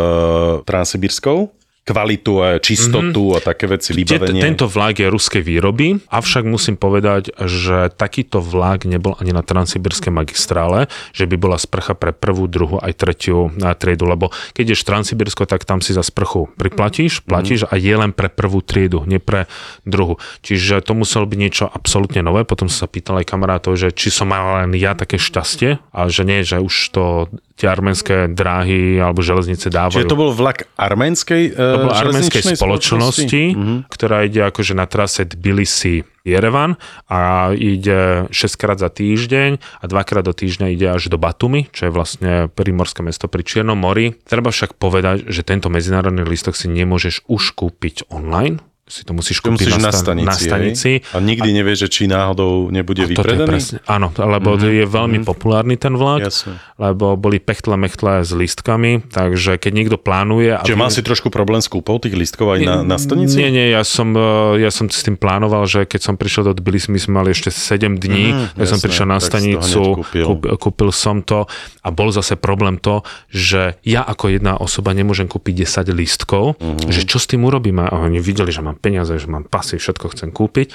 [0.69, 4.45] Transsibirskou, kvalitu a čistotu a také veci, vybavenie.
[4.45, 10.13] Tento vlak je ruskej výroby, avšak musím povedať, že takýto vlak nebol ani na Transsibirskej
[10.15, 13.51] magistrále, že by bola sprcha pre prvú, druhú aj tretiu
[13.81, 18.13] triedu, lebo keď ješ Transsibirsko, tak tam si za sprchu priplatíš, platíš a je len
[18.15, 19.51] pre prvú triedu, nie pre
[19.83, 20.21] druhú.
[20.45, 22.47] Čiže to muselo byť niečo absolútne nové.
[22.47, 26.01] Potom som sa pýtal aj kamarátov, že či som mal len ja také šťastie a
[26.07, 30.01] že nie, že už to tie arménske dráhy alebo železnice dávajú.
[30.01, 33.75] Čiže to bol vlak arménskej uh, To bola arménskej železničnej spoločnosti, Mhm.
[33.93, 36.77] ktorá ide akože na trase Tbilisi Jerevan
[37.09, 41.89] a ide 6 krát za týždeň a dvakrát do týždňa ide až do Batumi, čo
[41.89, 44.13] je vlastne primorské mesto pri Čiernom mori.
[44.29, 48.61] Treba však povedať, že tento medzinárodný listok si nemôžeš už kúpiť online,
[48.91, 50.27] si to musíš To kúpiť musíš na sta- stanici.
[50.27, 50.91] na stanici.
[50.99, 51.15] hej?
[51.15, 53.47] A nikdy nevieš, že či náhodou nebude vypredaný?
[53.49, 54.75] presne, áno, lebo mm-hmm.
[54.75, 55.31] je veľmi mm-hmm.
[55.31, 56.59] populárny ten vlak, Jasne.
[56.77, 60.53] lebo boli pechtle mechtle s lístkami, takže keď niekto plánuje...
[60.53, 63.39] a Čiže mal si trošku problém s kúpou tých listkov aj na, na stanici?
[63.39, 64.11] Nie, nie, ja som,
[64.57, 67.49] ja som s tým plánoval, že keď som prišiel do Tbilisi, my sme mali ešte
[67.49, 70.25] 7 dní, mm, ja som prišiel na stanicu, kúpil.
[70.27, 71.47] kúp, kúpil som to
[71.81, 76.89] a bol zase problém to, že ja ako jedna osoba nemôžem kúpiť 10 lístkov, Mhm.
[76.89, 77.85] že čo s tým urobíme?
[77.85, 80.73] A oni videli, že mám peniaze, že mám pasy, všetko chcem kúpiť.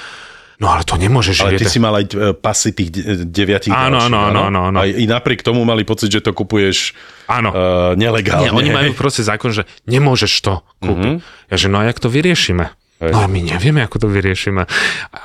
[0.55, 3.75] No ale to nemôže, že Ale ty si mal aj e, pasy tých de- deviatich
[3.75, 4.77] Áno, áno, áno, áno, áno.
[4.79, 6.95] Aj i napriek tomu mali pocit, že to kupuješ
[7.27, 7.51] Áno.
[7.51, 8.47] uh, nelegálne.
[8.47, 11.19] Nie, oni majú proste zákon, že nemôžeš to kúpiť.
[11.19, 11.51] Mm-hmm.
[11.51, 12.71] Ja že no a jak to vyriešime?
[12.95, 13.11] Hej.
[13.11, 14.63] No a my nevieme, ako to vyriešime.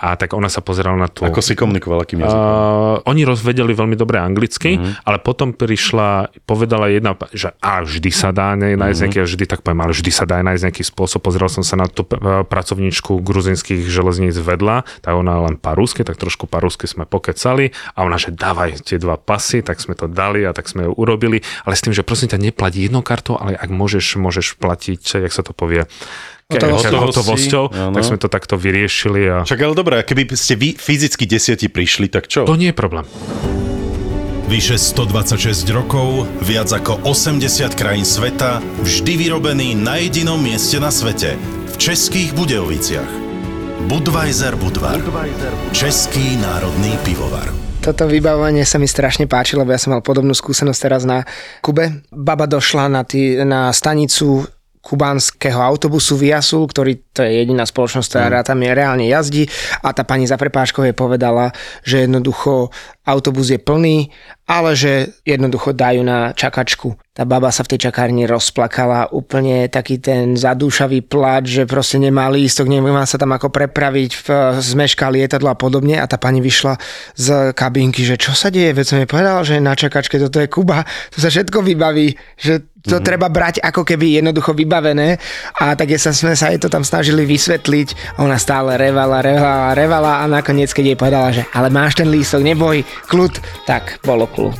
[0.02, 1.22] A tak ona sa pozerala na tú...
[1.22, 2.34] Ako si komunikoval, akým jazykom?
[2.34, 4.82] Uh, oni rozvedeli veľmi dobre anglicky, Mhm.
[4.82, 5.06] mm-hmm.
[5.06, 6.08] ale potom prišla,
[6.42, 8.74] povedala jedna, že a vždy sa dá nájsť Mhm.
[8.74, 8.98] mm-hmm.
[9.06, 11.22] nejaký, ja vždy tak poviem, ale vždy sa dá nájsť nejaký spôsob.
[11.22, 12.02] Pozeral som sa na tú
[12.50, 17.70] pracovničku gruzinských železníc vedľa, tak ona len po rusky, tak trošku po rusky sme pokecali
[17.94, 20.92] a ona, že dávaj tie dva pasy, tak sme to dali a tak sme ju
[20.98, 25.22] urobili, ale s tým, že prosím ťa, neplať jednou kartou, ale ak môžeš, môžeš platiť,
[25.22, 25.86] jak sa to povie,
[26.50, 26.98] Hotovosťou.
[27.06, 27.94] Hotovosťou, Áno.
[27.94, 32.10] tak sme to takto vyriešili a Však ale dobré, keby ste vy fyzicky desiati prišli,
[32.10, 32.42] tak čo?
[32.42, 33.06] to nie je problém.
[34.50, 41.38] Vyše 126 rokov, viac ako 80 krajín sveta, vždy vyrobený na jedinom mieste na svete.
[41.70, 43.06] V Českých Budejoviciach.
[43.86, 44.98] Budweiser Budvar.
[45.70, 47.46] Český národný pivovar.
[47.80, 51.24] Toto vybavovanie sa mi strašne páči, lebo ja som mal podobnú skúsenosť teraz na
[51.64, 52.04] Kube.
[52.12, 54.44] Baba došla na, tý, na stanicu
[54.80, 59.44] kubánskeho autobusu Viasul, ktorý to je jediná spoločnosť, ktorá tam je reálne jazdí.
[59.84, 61.52] A tá pani za prepážkou jej povedala,
[61.84, 62.72] že jednoducho
[63.04, 64.08] autobus je plný,
[64.48, 66.94] ale že jednoducho dajú na čakačku.
[67.10, 72.30] Tá baba sa v tej čakárni rozplakala, úplne taký ten zadúšavý pláč, že proste nemá
[72.30, 74.30] lístok, nemá sa tam ako prepraviť,
[74.62, 75.98] zmešká lietadlo a podobne.
[75.98, 76.78] A tá pani vyšla
[77.18, 80.48] z kabinky, že čo sa deje, veď som jej povedal, že na čakačke toto je
[80.48, 83.04] Kuba, to sa všetko vybaví, že to mm.
[83.04, 85.20] treba brať ako keby jednoducho vybavené
[85.60, 89.76] a tak sa sme sa jej to tam snažili vysvetliť a ona stále revala, revala,
[89.76, 93.34] revala a nakoniec keď jej povedala, že ale máš ten lístok, neboj, kľud,
[93.68, 94.56] tak bolo kľud.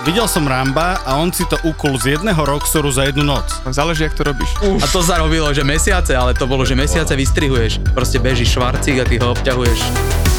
[0.00, 3.46] Videl som Ramba a on si to ukul z jedného Roxoru za jednu noc.
[3.68, 4.48] Záleží, jak to robíš.
[4.82, 7.78] A to zarobilo, že mesiace, ale to bolo, že mesiace vystrihuješ.
[7.94, 10.29] Proste bežíš švarcík a ty ho obťahuješ.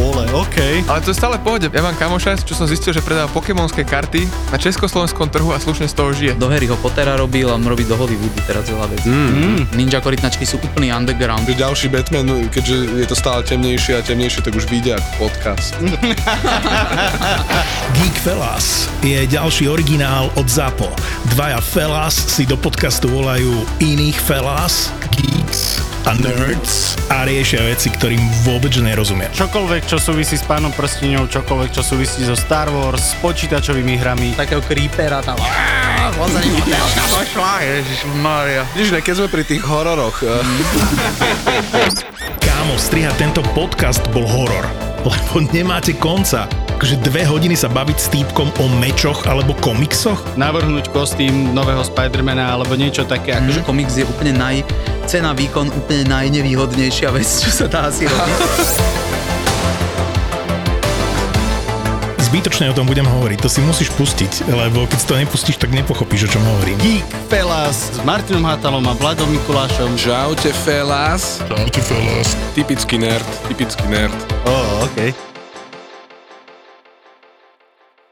[0.00, 0.86] Vole, OK.
[0.88, 1.68] Ale to je stále pohode.
[1.68, 5.90] Ja mám kamoša, čo som zistil, že predáva pokémonské karty na československom trhu a slušne
[5.90, 6.32] z toho žije.
[6.40, 9.08] Do Harryho Pottera robil a robí do Hollywoodu teraz veľa vecí.
[9.10, 9.68] Mm.
[9.76, 11.44] Ninja korytnačky sú úplný underground.
[11.44, 15.76] Že ďalší Batman, keďže je to stále temnejšie a temnejšie, tak už vyjde ako podcast.
[18.00, 20.88] Geek Fellas je ďalší originál od ZAPO.
[21.36, 24.88] Dvaja Fellas si do podcastu volajú iných Fellas,
[25.18, 25.41] Geeks
[26.02, 29.30] a Nerds a riešia veci, ktorým vôbec nerozumia.
[29.30, 34.34] Čokoľvek, čo súvisí s pánom prstiňou, čokoľvek, čo súvisí so Star Wars, s počítačovými hrami.
[34.34, 35.38] Takého creepera tam.
[38.74, 40.42] Vidíš, ne, keď sme pri tých hororoch, eh,
[42.46, 44.66] Kámo, strihať tento podcast bol horor,
[45.06, 46.50] lebo nemáte konca.
[46.82, 50.18] Akože dve hodiny sa baviť s týpkom o mečoch alebo komiksoch?
[50.34, 53.38] Navrhnúť kostým nového Spidermana alebo niečo také.
[53.38, 54.66] Akože Že komiks je úplne naj...
[55.06, 58.38] Cena, výkon úplne najnevýhodnejšia vec, čo sa dá asi robiť.
[62.32, 65.68] Zbytočne o tom budem hovoriť, to si musíš pustiť, lebo keď si to nepustíš, tak
[65.68, 66.80] nepochopíš, o čom hovorím.
[66.80, 70.00] Geek Pelas s Martinom Hatalom a Vladom Mikulášom.
[70.00, 71.44] Čaute, fellas.
[71.44, 72.32] Čaute, fellas.
[72.56, 74.16] Typický nerd, typický nerd.
[74.48, 75.31] Ó, oh, OK.